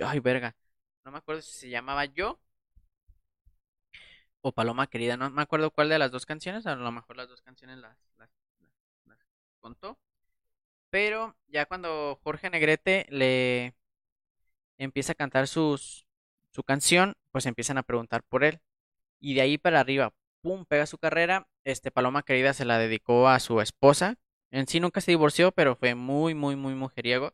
ay, 0.04 0.20
verga, 0.20 0.56
no 1.04 1.12
me 1.12 1.18
acuerdo 1.18 1.42
si 1.42 1.52
se 1.52 1.68
llamaba 1.70 2.04
Yo 2.06 2.40
o 4.42 4.52
Paloma 4.52 4.88
Querida, 4.88 5.16
no 5.16 5.30
me 5.30 5.42
acuerdo 5.42 5.70
cuál 5.70 5.88
de 5.88 5.98
las 5.98 6.10
dos 6.10 6.26
canciones, 6.26 6.66
a 6.66 6.74
lo 6.76 6.92
mejor 6.92 7.16
las 7.16 7.28
dos 7.28 7.40
canciones 7.42 7.78
las, 7.78 7.96
las, 8.18 8.28
contó. 9.60 9.98
Pero 10.90 11.36
ya 11.48 11.64
cuando 11.66 12.18
Jorge 12.22 12.50
Negrete 12.50 13.06
le 13.08 13.74
empieza 14.76 15.12
a 15.12 15.14
cantar 15.14 15.48
sus, 15.48 16.06
su 16.50 16.64
canción, 16.64 17.14
pues 17.30 17.46
empiezan 17.46 17.78
a 17.78 17.82
preguntar 17.82 18.22
por 18.24 18.44
él. 18.44 18.60
Y 19.20 19.34
de 19.34 19.40
ahí 19.42 19.58
para 19.58 19.80
arriba, 19.80 20.12
pum, 20.42 20.66
pega 20.66 20.86
su 20.86 20.98
carrera. 20.98 21.48
Este 21.64 21.90
Paloma 21.90 22.24
Querida 22.24 22.52
se 22.52 22.64
la 22.64 22.78
dedicó 22.78 23.28
a 23.28 23.40
su 23.40 23.60
esposa. 23.60 24.16
En 24.50 24.66
sí 24.66 24.80
nunca 24.80 25.00
se 25.00 25.12
divorció, 25.12 25.52
pero 25.52 25.76
fue 25.76 25.94
muy, 25.94 26.34
muy, 26.34 26.56
muy 26.56 26.74
mujeriego. 26.74 27.32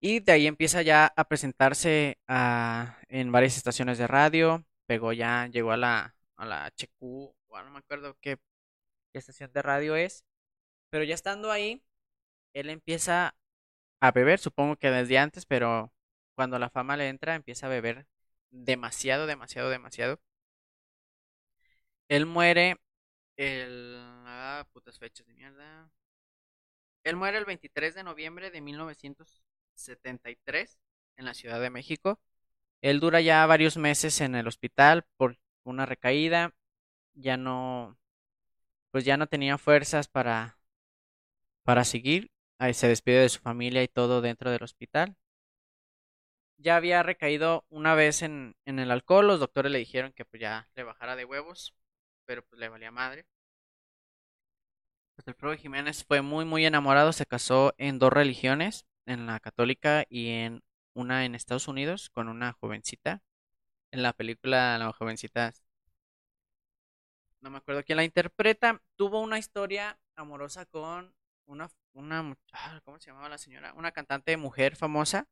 Y 0.00 0.20
de 0.20 0.32
ahí 0.32 0.46
empieza 0.46 0.82
ya 0.82 1.12
a 1.16 1.24
presentarse 1.28 2.18
a, 2.28 2.98
en 3.08 3.32
varias 3.32 3.56
estaciones 3.56 3.98
de 3.98 4.06
radio. 4.06 4.64
Pegó 4.86 5.12
ya, 5.12 5.46
llegó 5.48 5.72
a 5.72 5.76
la, 5.76 6.16
a 6.36 6.46
la 6.46 6.64
HQ, 6.66 7.00
no 7.00 7.70
me 7.70 7.78
acuerdo 7.78 8.16
qué, 8.20 8.38
estación 9.14 9.52
de 9.52 9.62
radio 9.62 9.96
es. 9.96 10.24
Pero 10.90 11.04
ya 11.04 11.14
estando 11.14 11.52
ahí, 11.52 11.84
él 12.54 12.70
empieza 12.70 13.36
a 14.00 14.12
beber, 14.12 14.38
supongo 14.40 14.76
que 14.76 14.90
desde 14.90 15.18
antes, 15.18 15.46
pero 15.46 15.92
cuando 16.36 16.58
la 16.58 16.70
fama 16.70 16.96
le 16.96 17.08
entra, 17.08 17.34
empieza 17.36 17.66
a 17.66 17.70
beber 17.70 18.06
demasiado, 18.50 19.26
demasiado, 19.26 19.70
demasiado. 19.70 20.20
Él 22.08 22.26
muere 22.26 22.76
el 23.36 23.98
Ah, 24.32 24.66
putas 24.72 24.98
fechas 24.98 25.26
de 25.26 25.34
mierda. 25.34 25.90
Él 27.04 27.16
muere 27.16 27.36
el 27.36 27.44
23 27.44 27.94
de 27.94 28.02
noviembre 28.04 28.50
de 28.50 28.60
1973 29.80 30.78
en 31.16 31.24
la 31.24 31.34
Ciudad 31.34 31.60
de 31.60 31.70
México. 31.70 32.20
Él 32.82 33.00
dura 33.00 33.20
ya 33.20 33.44
varios 33.46 33.76
meses 33.76 34.20
en 34.20 34.34
el 34.34 34.46
hospital 34.48 35.04
por 35.16 35.38
una 35.64 35.86
recaída. 35.86 36.54
Ya 37.14 37.36
no, 37.36 37.98
pues 38.90 39.04
ya 39.04 39.16
no 39.16 39.26
tenía 39.26 39.58
fuerzas 39.58 40.08
para, 40.08 40.58
para 41.64 41.84
seguir. 41.84 42.30
Ahí 42.58 42.74
se 42.74 42.88
despide 42.88 43.20
de 43.22 43.28
su 43.28 43.40
familia 43.40 43.82
y 43.82 43.88
todo 43.88 44.20
dentro 44.20 44.50
del 44.50 44.62
hospital. 44.62 45.16
Ya 46.58 46.76
había 46.76 47.02
recaído 47.02 47.64
una 47.70 47.94
vez 47.94 48.22
en, 48.22 48.54
en 48.66 48.78
el 48.78 48.90
alcohol. 48.90 49.26
Los 49.26 49.40
doctores 49.40 49.72
le 49.72 49.78
dijeron 49.78 50.12
que 50.12 50.24
pues 50.24 50.40
ya 50.40 50.68
le 50.74 50.84
bajara 50.84 51.16
de 51.16 51.24
huevos, 51.24 51.74
pero 52.26 52.44
pues 52.44 52.60
le 52.60 52.68
valía 52.68 52.90
madre. 52.90 53.26
Pues 55.14 55.28
Alfredo 55.28 55.56
Jiménez 55.56 56.04
fue 56.04 56.20
muy 56.22 56.44
muy 56.44 56.66
enamorado, 56.66 57.12
se 57.12 57.26
casó 57.26 57.74
en 57.78 57.98
dos 58.00 58.12
religiones, 58.12 58.86
en 59.06 59.26
la 59.26 59.40
católica 59.40 60.04
y 60.08 60.28
en 60.28 60.62
una 60.94 61.24
en 61.24 61.34
Estados 61.34 61.68
Unidos 61.68 62.10
con 62.10 62.28
una 62.28 62.52
jovencita. 62.52 63.22
En 63.92 64.02
la 64.02 64.12
película 64.12 64.78
la 64.78 64.92
jovencita 64.92 65.52
no 67.40 67.50
me 67.50 67.58
acuerdo 67.58 67.82
quién 67.84 67.96
la 67.96 68.04
interpreta, 68.04 68.82
tuvo 68.96 69.20
una 69.20 69.38
historia 69.38 69.98
amorosa 70.16 70.66
con 70.66 71.14
una 71.46 71.70
una 71.92 72.36
ah, 72.52 72.80
¿cómo 72.84 73.00
se 73.00 73.10
llamaba 73.10 73.28
la 73.28 73.38
señora? 73.38 73.72
Una 73.74 73.92
cantante 73.92 74.36
mujer 74.36 74.76
famosa 74.76 75.26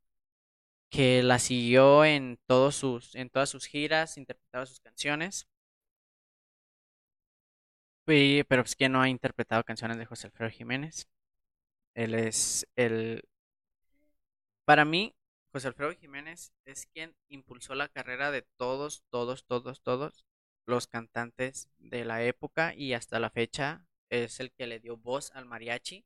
que 0.91 1.23
la 1.23 1.39
siguió 1.39 2.05
en 2.05 2.39
todos 2.47 2.77
sus 2.77 3.15
en 3.15 3.31
todas 3.31 3.51
sus 3.51 3.67
giras, 3.67 4.17
interpretaba 4.19 4.67
sus 4.67 4.81
canciones. 4.81 5.47
Pero 8.07 8.63
pues 8.65 8.75
que 8.75 8.89
no 8.89 9.01
ha 9.01 9.09
interpretado 9.09 9.63
canciones 9.65 9.99
de 9.99 10.07
José 10.07 10.27
Alfredo 10.29 10.51
Jiménez. 10.51 11.09
Él 11.95 12.15
es 12.15 12.67
el 12.77 13.29
para 14.69 14.85
mí 14.85 15.17
José 15.51 15.69
Alfredo 15.69 15.95
Jiménez 15.95 16.53
es 16.67 16.85
quien 16.93 17.17
impulsó 17.31 17.75
la 17.75 17.89
carrera 17.89 18.31
de 18.31 18.43
todos, 18.59 19.03
todos, 19.09 19.47
todos, 19.47 19.81
todos 19.81 20.27
los 20.67 20.87
cantantes 20.87 21.71
de 21.79 22.05
la 22.05 22.23
época 22.23 22.75
y 22.75 22.93
hasta 22.93 23.19
la 23.19 23.31
fecha 23.31 23.87
es 24.11 24.41
el 24.41 24.53
que 24.53 24.67
le 24.67 24.79
dio 24.79 24.99
voz 24.99 25.31
al 25.35 25.47
mariachi, 25.47 26.05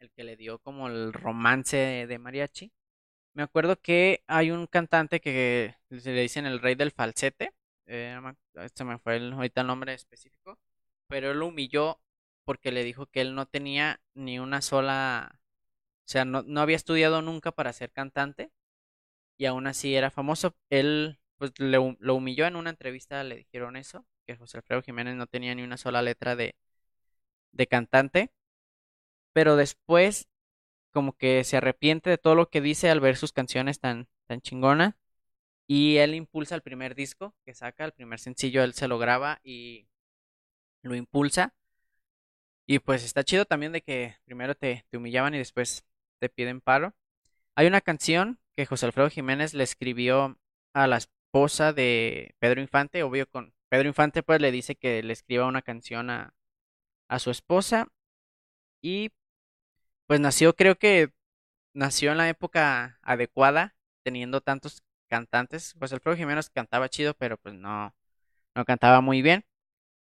el 0.00 0.10
que 0.10 0.22
le 0.22 0.36
dio 0.36 0.58
como 0.58 0.88
el 0.88 1.14
romance 1.14 2.06
de 2.06 2.18
mariachi. 2.18 2.70
Me 3.32 3.42
acuerdo 3.42 3.80
que 3.80 4.22
hay 4.26 4.50
un 4.50 4.66
cantante 4.66 5.22
que 5.22 5.74
se 5.88 6.12
le 6.12 6.20
dicen 6.20 6.44
el 6.44 6.60
rey 6.60 6.74
del 6.74 6.90
falsete, 6.90 7.54
eh, 7.86 8.20
este 8.56 8.84
me 8.84 8.98
fue 8.98 9.16
el, 9.16 9.32
ahorita 9.32 9.62
el 9.62 9.66
nombre 9.66 9.94
específico, 9.94 10.58
pero 11.06 11.30
él 11.30 11.38
lo 11.38 11.46
humilló 11.46 12.02
porque 12.44 12.70
le 12.70 12.84
dijo 12.84 13.06
que 13.06 13.22
él 13.22 13.34
no 13.34 13.46
tenía 13.46 14.02
ni 14.12 14.38
una 14.38 14.60
sola, 14.60 15.40
o 16.08 16.10
sea, 16.10 16.24
no, 16.24 16.42
no 16.42 16.62
había 16.62 16.76
estudiado 16.76 17.20
nunca 17.20 17.52
para 17.52 17.72
ser 17.74 17.92
cantante 17.92 18.50
y 19.38 19.46
aún 19.46 19.66
así 19.66 19.94
era 19.94 20.10
famoso. 20.10 20.56
Él 20.70 21.20
pues 21.36 21.52
lo 21.58 22.14
humilló 22.14 22.46
en 22.46 22.56
una 22.56 22.70
entrevista, 22.70 23.22
le 23.24 23.36
dijeron 23.36 23.76
eso, 23.76 24.06
que 24.26 24.36
José 24.36 24.58
Alfredo 24.58 24.82
Jiménez 24.82 25.16
no 25.16 25.26
tenía 25.26 25.54
ni 25.54 25.62
una 25.62 25.76
sola 25.76 26.02
letra 26.02 26.34
de, 26.34 26.56
de 27.52 27.66
cantante, 27.66 28.32
pero 29.32 29.56
después 29.56 30.28
como 30.92 31.14
que 31.14 31.44
se 31.44 31.58
arrepiente 31.58 32.10
de 32.10 32.18
todo 32.18 32.34
lo 32.34 32.50
que 32.50 32.60
dice 32.60 32.90
al 32.90 33.00
ver 33.00 33.16
sus 33.16 33.32
canciones 33.32 33.80
tan, 33.80 34.08
tan 34.26 34.40
chingonas 34.40 34.94
y 35.66 35.98
él 35.98 36.14
impulsa 36.14 36.54
el 36.56 36.62
primer 36.62 36.94
disco 36.94 37.34
que 37.46 37.54
saca, 37.54 37.84
el 37.84 37.92
primer 37.92 38.20
sencillo, 38.20 38.64
él 38.64 38.74
se 38.74 38.88
lo 38.88 38.98
graba 38.98 39.40
y 39.44 39.88
lo 40.82 40.94
impulsa. 40.96 41.54
Y 42.66 42.78
pues 42.80 43.04
está 43.04 43.24
chido 43.24 43.46
también 43.46 43.72
de 43.72 43.82
que 43.82 44.16
primero 44.24 44.54
te, 44.54 44.84
te 44.90 44.96
humillaban 44.96 45.34
y 45.34 45.38
después 45.38 45.84
te 46.18 46.28
piden 46.28 46.60
paro. 46.60 46.94
Hay 47.56 47.66
una 47.66 47.80
canción 47.80 48.40
que 48.56 48.66
José 48.66 48.86
Alfredo 48.86 49.10
Jiménez 49.10 49.54
le 49.54 49.64
escribió 49.64 50.38
a 50.74 50.86
la 50.86 50.98
esposa 50.98 51.72
de 51.72 52.34
Pedro 52.38 52.60
Infante, 52.60 53.02
obvio 53.02 53.28
con 53.28 53.54
Pedro 53.68 53.88
Infante 53.88 54.22
pues 54.22 54.40
le 54.40 54.50
dice 54.52 54.76
que 54.76 55.02
le 55.02 55.12
escriba 55.12 55.46
una 55.46 55.62
canción 55.62 56.10
a, 56.10 56.34
a 57.08 57.18
su 57.18 57.30
esposa 57.30 57.88
y 58.82 59.10
pues 60.06 60.20
nació 60.20 60.54
creo 60.56 60.76
que 60.78 61.12
nació 61.74 62.12
en 62.12 62.18
la 62.18 62.28
época 62.28 62.98
adecuada 63.02 63.76
teniendo 64.02 64.40
tantos 64.40 64.82
cantantes, 65.08 65.74
pues 65.78 65.92
Alfredo 65.92 66.16
Jiménez 66.16 66.50
cantaba 66.50 66.88
chido 66.88 67.14
pero 67.14 67.38
pues 67.38 67.54
no 67.54 67.94
no 68.54 68.64
cantaba 68.64 69.00
muy 69.00 69.22
bien. 69.22 69.44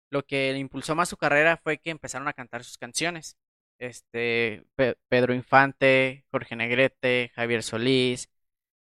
Lo 0.10 0.24
que 0.26 0.54
le 0.54 0.60
impulsó 0.60 0.96
más 0.96 1.10
su 1.10 1.18
carrera 1.18 1.58
fue 1.58 1.80
que 1.80 1.90
empezaron 1.92 2.28
a 2.28 2.34
cantar 2.34 2.64
sus 2.64 2.78
canciones. 2.78 3.38
Este 3.80 4.66
Pedro 5.10 5.34
Infante, 5.34 6.26
Jorge 6.32 6.56
Negrete, 6.56 7.32
Javier 7.36 7.64
Solís, 7.64 8.30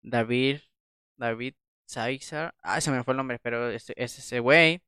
David, 0.02 0.60
David 1.16 1.54
Saizar, 1.86 2.54
ah, 2.62 2.80
se 2.80 2.90
me 2.90 3.04
fue 3.04 3.12
el 3.12 3.18
nombre, 3.18 3.38
pero 3.40 3.70
es, 3.70 3.90
ese 3.96 4.40
güey. 4.40 4.82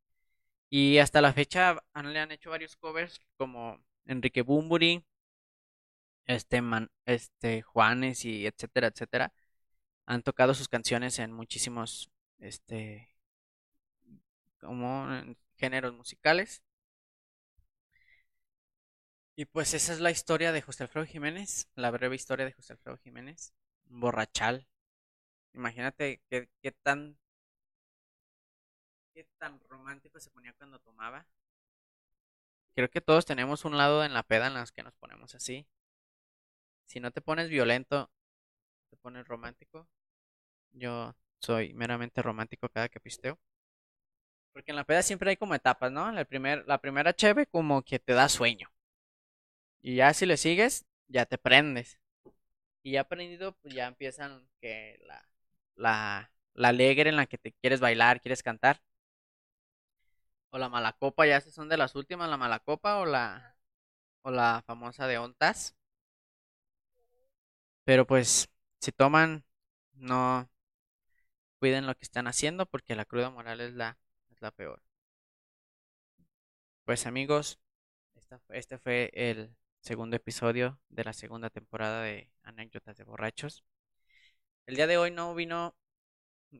Y 0.71 0.99
hasta 0.99 1.21
la 1.21 1.33
fecha 1.33 1.77
le 1.95 2.21
han 2.21 2.33
hecho 2.33 2.51
varios 2.51 2.77
covers 2.77 3.21
como 3.37 3.81
Enrique 4.07 4.43
Bumburi, 4.43 5.05
este, 6.27 6.61
man, 6.63 6.91
este 7.07 7.63
Juanes 7.63 8.25
y 8.25 8.47
etcétera, 8.47 8.89
etcétera. 8.89 9.33
Han 10.07 10.23
tocado 10.23 10.55
sus 10.55 10.69
canciones 10.69 11.19
en 11.19 11.33
muchísimos, 11.33 12.11
este, 12.39 13.11
como 14.61 15.07
géneros 15.57 15.95
musicales. 15.95 16.63
Y 19.39 19.45
pues 19.45 19.73
esa 19.73 19.93
es 19.93 20.01
la 20.01 20.11
historia 20.11 20.51
de 20.51 20.63
José 20.63 20.83
Alfredo 20.83 21.07
Jiménez, 21.07 21.69
la 21.77 21.93
breve 21.93 22.17
historia 22.17 22.45
de 22.45 22.53
José 22.53 22.73
Alfredo 22.73 22.97
Jiménez, 22.99 23.55
borrachal, 23.85 24.67
Imagínate 25.55 26.21
qué, 26.29 26.73
tan 26.83 27.17
qué 29.15 29.29
tan 29.39 29.61
romántico 29.69 30.19
se 30.19 30.31
ponía 30.31 30.53
cuando 30.55 30.81
tomaba. 30.81 31.25
Creo 32.75 32.91
que 32.91 33.01
todos 33.01 33.27
tenemos 33.27 33.65
un 33.65 33.77
lado 33.77 34.05
en 34.05 34.13
la 34.13 34.25
peda 34.25 34.49
en 34.49 34.55
las 34.55 34.73
que 34.73 34.83
nos 34.83 34.97
ponemos 34.97 35.37
así. 35.37 35.69
Si 36.87 36.99
no 36.99 37.13
te 37.13 37.21
pones 37.21 37.49
violento, 37.49 38.11
te 38.91 38.97
pones 38.97 39.29
romántico. 39.29 39.87
Yo 40.73 41.15
soy 41.39 41.75
meramente 41.75 42.23
romántico 42.23 42.69
cada 42.71 42.89
que 42.89 42.99
pisteo. 42.99 43.39
Porque 44.53 44.73
en 44.73 44.77
la 44.77 44.85
peda 44.85 45.05
siempre 45.05 45.31
hay 45.31 45.37
como 45.37 45.55
etapas, 45.55 45.93
¿no? 45.93 46.11
La, 46.11 46.25
primer, 46.25 46.67
la 46.67 46.81
primera 46.81 47.15
cheve 47.15 47.47
como 47.47 47.83
que 47.83 48.01
te 48.01 48.15
da 48.15 48.29
sueño. 48.29 48.69
Y 49.81 49.97
ya 49.97 50.13
si 50.15 50.27
le 50.27 50.37
sigues, 50.37 50.87
ya 51.09 51.27
te 51.27 51.39
prendes. 51.39 52.01
Y 52.83 52.93
ya 52.93 53.03
aprendido, 53.03 53.53
pues 53.63 53.75
ya 53.75 53.87
empiezan 53.87 54.49
que 54.61 54.99
la, 55.07 55.29
la, 55.77 56.33
la 56.55 56.69
alegre 56.69 57.11
en 57.11 57.17
la 57.17 57.27
que 57.27 57.39
te 57.39 57.53
quieres 57.53 57.81
bailar, 57.81 58.21
quieres 58.21 58.43
cantar. 58.43 58.83
O 60.51 60.59
la 60.59 60.69
malacopa, 60.69 61.27
ya 61.27 61.37
esas 61.39 61.55
son 61.55 61.69
de 61.69 61.77
las 61.79 61.95
últimas, 61.95 62.29
la 62.29 62.37
malacopa 62.37 62.99
o 62.99 63.07
la, 63.07 63.57
o 64.23 64.31
la 64.31 64.63
famosa 64.67 65.07
de 65.07 65.19
ontas. 65.19 65.77
Pero 67.85 68.07
pues, 68.07 68.49
si 68.81 68.93
toman, 68.93 69.45
no 69.95 70.49
cuiden 71.59 71.87
lo 71.87 71.95
que 71.95 72.05
están 72.05 72.27
haciendo 72.27 72.67
porque 72.67 72.95
la 72.97 73.05
cruda 73.05 73.31
moral 73.31 73.61
es 73.61 73.75
la, 73.75 73.99
es 74.31 74.41
la 74.43 74.51
peor. 74.51 74.83
Pues 76.85 77.07
amigos, 77.07 77.61
este 78.49 78.79
fue 78.79 79.11
el 79.15 79.55
segundo 79.81 80.17
episodio 80.17 80.79
de 80.89 81.05
la 81.05 81.13
segunda 81.13 81.51
temporada 81.51 82.03
de 82.03 82.31
Anécdotas 82.43 82.97
de 82.97 83.05
Borrachos. 83.05 83.65
El 84.67 84.77
día 84.77 84.87
de 84.87 84.99
hoy 84.99 85.11
no 85.11 85.35
vino, 85.35 85.75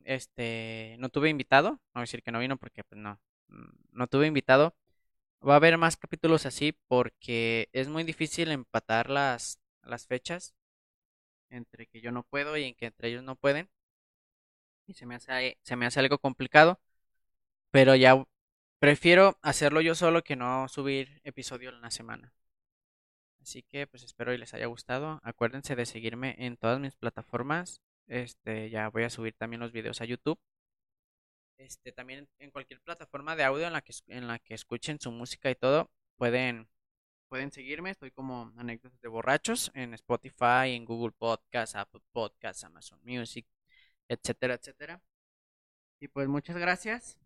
este, 0.05 0.95
no 0.99 1.09
tuve 1.09 1.29
invitado, 1.29 1.71
no 1.71 1.79
voy 1.95 2.01
a 2.01 2.03
decir 2.03 2.23
que 2.23 2.31
no 2.31 2.39
vino 2.39 2.57
porque 2.57 2.83
pues 2.83 2.99
no, 2.99 3.19
mm, 3.47 3.69
no 3.91 4.07
tuve 4.07 4.27
invitado. 4.27 4.75
Va 5.47 5.53
a 5.53 5.57
haber 5.57 5.77
más 5.77 5.97
capítulos 5.97 6.45
así 6.45 6.73
porque 6.87 7.69
es 7.73 7.87
muy 7.89 8.03
difícil 8.03 8.51
empatar 8.51 9.09
las, 9.09 9.59
las 9.83 10.07
fechas 10.07 10.55
entre 11.49 11.87
que 11.87 12.01
yo 12.01 12.11
no 12.11 12.23
puedo 12.23 12.57
y 12.57 12.65
en 12.65 12.75
que 12.75 12.87
entre 12.87 13.09
ellos 13.09 13.23
no 13.23 13.35
pueden. 13.35 13.69
Y 14.87 14.93
se 14.93 15.05
me 15.05 15.15
hace, 15.15 15.57
se 15.61 15.75
me 15.75 15.85
hace 15.85 15.99
algo 15.99 16.17
complicado. 16.19 16.79
Pero 17.71 17.95
ya 17.95 18.23
prefiero 18.79 19.37
hacerlo 19.41 19.81
yo 19.81 19.95
solo 19.95 20.23
que 20.23 20.35
no 20.35 20.67
subir 20.69 21.21
episodio 21.23 21.69
en 21.69 21.81
la 21.81 21.91
semana. 21.91 22.33
Así 23.41 23.63
que 23.63 23.87
pues 23.87 24.03
espero 24.03 24.33
y 24.33 24.37
les 24.37 24.53
haya 24.53 24.67
gustado. 24.67 25.19
Acuérdense 25.23 25.75
de 25.75 25.85
seguirme 25.85 26.35
en 26.37 26.57
todas 26.57 26.79
mis 26.79 26.95
plataformas. 26.95 27.81
Este, 28.07 28.69
ya 28.69 28.89
voy 28.89 29.03
a 29.03 29.09
subir 29.09 29.33
también 29.35 29.61
los 29.61 29.71
videos 29.71 30.01
a 30.01 30.05
YouTube. 30.05 30.39
Este, 31.57 31.91
también 31.91 32.27
en 32.39 32.51
cualquier 32.51 32.79
plataforma 32.81 33.35
de 33.35 33.43
audio 33.43 33.67
en 33.67 33.73
la 33.73 33.81
que 33.81 33.93
en 34.07 34.27
la 34.27 34.39
que 34.39 34.53
escuchen 34.53 34.99
su 34.99 35.11
música 35.11 35.51
y 35.51 35.55
todo, 35.55 35.91
pueden 36.17 36.69
pueden 37.29 37.51
seguirme. 37.51 37.91
Estoy 37.91 38.11
como 38.11 38.53
anécdotas 38.57 38.99
de 39.01 39.07
borrachos 39.09 39.71
en 39.75 39.93
Spotify, 39.93 40.75
en 40.75 40.85
Google 40.85 41.13
Podcasts, 41.17 41.75
Apple 41.75 42.01
Podcasts, 42.11 42.63
Amazon 42.63 42.99
Music, 43.03 43.45
etcétera, 44.09 44.55
etcétera. 44.55 45.01
Y 45.99 46.07
pues 46.07 46.27
muchas 46.27 46.57
gracias. 46.57 47.17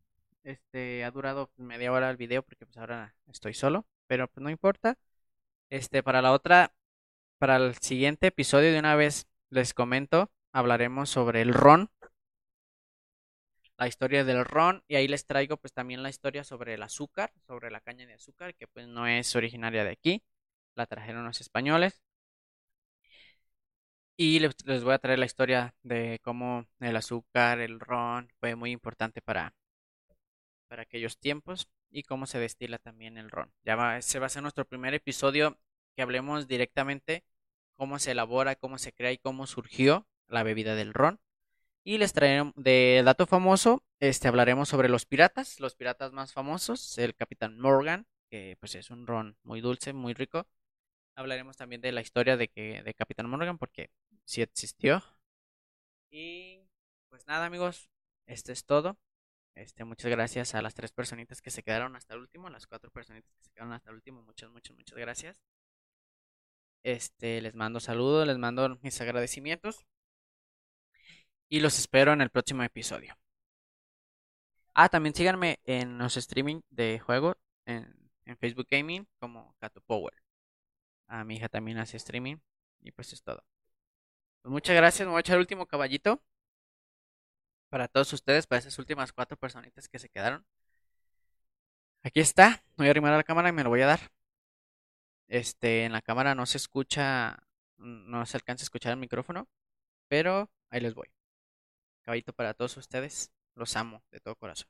Este 0.44 1.04
ha 1.04 1.12
durado 1.12 1.52
media 1.58 1.92
hora 1.92 2.10
el 2.10 2.18
video 2.18 2.44
porque 2.44 2.66
pues 2.66 2.78
ahora 2.78 3.16
estoy 3.28 3.54
solo. 3.54 3.86
pero 4.08 4.28
pues 4.28 4.44
no 4.44 4.50
importa. 4.50 4.98
Este, 5.70 6.04
para 6.04 6.22
la 6.22 6.32
otra, 6.32 6.74
para 7.40 7.58
el 7.58 7.76
siguiente 7.78 8.28
episodio 8.28 8.72
de 8.74 8.80
una 8.80 8.96
vez 8.96 9.28
les 9.50 9.74
comento, 9.74 10.32
hablaremos 10.54 11.10
sobre 11.10 11.42
el 11.42 11.54
ron, 11.54 11.92
la 13.78 13.88
historia 13.88 14.24
del 14.24 14.46
ron 14.46 14.84
y 14.88 14.96
ahí 14.96 15.08
les 15.08 15.26
traigo 15.28 15.58
pues 15.58 15.74
también 15.74 16.02
la 16.04 16.10
historia 16.10 16.44
sobre 16.44 16.74
el 16.76 16.84
azúcar, 16.84 17.32
sobre 17.48 17.70
la 17.72 17.82
caña 17.82 18.06
de 18.08 18.14
azúcar 18.16 18.56
que 18.56 18.68
pues 18.68 18.88
no 18.88 19.08
es 19.08 19.36
originaria 19.36 19.84
de 19.84 19.92
aquí, 19.92 20.24
la 20.76 20.86
trajeron 20.88 21.26
los 21.26 21.42
españoles. 21.42 22.02
Y 24.18 24.40
les, 24.40 24.56
les 24.66 24.84
voy 24.84 24.94
a 24.94 25.00
traer 25.00 25.20
la 25.20 25.26
historia 25.26 25.76
de 25.84 26.20
cómo 26.24 26.66
el 26.80 26.96
azúcar, 26.96 27.60
el 27.60 27.80
ron 27.80 28.30
fue 28.40 28.56
muy 28.56 28.72
importante 28.72 29.22
para, 29.22 29.54
para 30.74 30.82
aquellos 30.82 31.20
tiempos 31.20 31.70
y 31.92 32.02
cómo 32.02 32.26
se 32.26 32.40
destila 32.40 32.80
también 32.80 33.20
el 33.20 33.30
ron. 33.30 33.54
Ya 33.64 33.76
va, 33.76 33.90
va 33.92 34.26
a 34.26 34.30
ser 34.30 34.42
nuestro 34.42 34.66
primer 34.66 34.96
episodio 34.96 35.60
que 35.96 36.02
hablemos 36.02 36.48
directamente 36.48 37.24
cómo 37.76 38.00
se 38.00 38.10
elabora, 38.10 38.56
cómo 38.56 38.80
se 38.80 38.92
crea 38.92 39.12
y 39.12 39.20
cómo 39.20 39.46
surgió 39.46 40.08
la 40.28 40.42
bebida 40.42 40.74
del 40.74 40.96
ron. 40.96 41.20
Y 41.84 42.00
les 42.00 42.14
traeremos 42.14 42.56
de 42.56 43.04
dato 43.06 43.28
famoso, 43.28 43.84
este 44.00 44.28
hablaremos 44.28 44.68
sobre 44.68 44.90
los 44.90 45.06
piratas, 45.06 45.60
los 45.60 45.76
piratas 45.76 46.12
más 46.12 46.34
famosos, 46.34 46.98
el 46.98 47.14
Capitán 47.14 47.60
Morgan, 47.60 48.08
que 48.32 48.58
pues 48.60 48.74
es 48.74 48.90
un 48.90 49.06
ron 49.06 49.38
muy 49.44 49.62
dulce, 49.62 49.94
muy 49.94 50.16
rico. 50.16 50.48
Hablaremos 51.14 51.56
también 51.56 51.82
de 51.82 51.92
la 51.92 52.02
historia 52.02 52.36
de 52.36 52.48
que 52.48 52.82
de 52.82 52.94
Capitán 52.96 53.30
Morgan 53.30 53.60
porque 53.60 53.92
sí 54.26 54.42
existió. 54.42 55.04
Y 56.10 56.64
pues 57.10 57.28
nada, 57.28 57.46
amigos, 57.46 57.92
esto 58.26 58.52
es 58.52 58.66
todo. 58.66 58.98
Este, 59.56 59.84
muchas 59.84 60.10
gracias 60.10 60.56
a 60.56 60.62
las 60.62 60.74
tres 60.74 60.92
personitas 60.92 61.42
que 61.42 61.52
se 61.52 61.64
quedaron 61.64 61.96
hasta 61.96 62.16
el 62.16 62.22
último, 62.22 62.50
las 62.50 62.66
cuatro 62.68 62.90
personitas 62.92 63.32
que 63.36 63.44
se 63.44 63.52
quedaron 63.52 63.74
hasta 63.74 63.92
el 63.92 63.96
último, 63.96 64.22
muchas, 64.24 64.50
muchas, 64.50 64.76
muchas 64.76 64.98
gracias. 64.98 65.42
Este, 66.84 67.40
les 67.42 67.56
mando 67.56 67.80
saludos, 67.80 68.28
les 68.28 68.38
mando 68.38 68.78
mis 68.82 69.00
agradecimientos 69.00 69.86
y 71.50 71.60
los 71.60 71.78
espero 71.80 72.14
en 72.14 72.22
el 72.22 72.30
próximo 72.30 72.64
episodio. 72.64 73.16
Ah, 74.74 74.90
también 74.90 75.14
síganme 75.14 75.60
en 75.66 75.98
los 76.00 76.18
streaming 76.18 76.62
de 76.70 77.00
juegos 77.00 77.36
en, 77.66 77.94
Facebook 78.40 78.68
Gaming 78.70 79.06
como 79.20 79.56
Cato 79.60 79.82
Power. 79.82 80.14
A 81.08 81.24
mi 81.24 81.36
hija 81.36 81.50
también 81.50 81.78
hace 81.78 81.98
streaming 81.98 82.38
y 82.82 82.92
pues 82.92 83.14
es 83.14 83.22
todo. 83.22 83.44
Pues 84.42 84.52
muchas 84.52 84.76
gracias, 84.76 85.06
me 85.06 85.12
voy 85.12 85.20
a 85.20 85.22
echar 85.22 85.36
el 85.36 85.42
último 85.42 85.68
caballito 85.68 86.22
para 87.74 87.88
todos 87.88 88.14
ustedes, 88.14 88.46
para 88.46 88.60
esas 88.60 88.78
últimas 88.78 89.12
cuatro 89.12 89.36
personitas 89.36 89.90
que 89.90 89.98
se 89.98 90.08
quedaron. 90.08 90.46
Aquí 92.04 92.20
está, 92.20 92.64
voy 92.78 92.86
a 92.86 92.92
arrimar 92.92 93.14
a 93.14 93.18
la 93.18 93.24
cámara 93.24 93.50
y 93.50 93.52
me 93.52 93.64
lo 93.64 93.70
voy 93.70 93.82
a 93.82 93.88
dar. 93.88 94.12
Este, 95.28 95.84
en 95.84 95.92
la 95.92 96.04
cámara 96.04 96.36
no 96.36 96.46
se 96.46 96.58
escucha, 96.58 97.36
no 97.78 98.28
se 98.28 98.38
alcanza 98.38 98.62
a 98.62 98.66
escuchar 98.66 98.92
el 98.92 99.00
micrófono, 99.00 99.48
pero 100.08 100.52
ahí 100.70 100.82
les 100.82 100.94
voy. 100.94 101.08
Caballito 102.04 102.32
para 102.32 102.54
todos 102.54 102.78
ustedes, 102.78 103.32
los 103.56 103.76
amo 103.76 104.04
de 104.12 104.20
todo 104.20 104.36
corazón. 104.36 104.70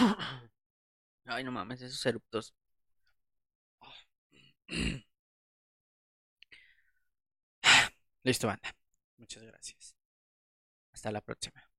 Ay, 1.26 1.44
no 1.44 1.52
mames, 1.52 1.82
esos 1.82 2.04
eruptos. 2.06 2.54
Listo, 8.24 8.46
banda. 8.46 8.74
Muchas 9.18 9.42
gracias. 9.42 9.94
Hasta 10.92 11.12
la 11.12 11.20
próxima. 11.22 11.69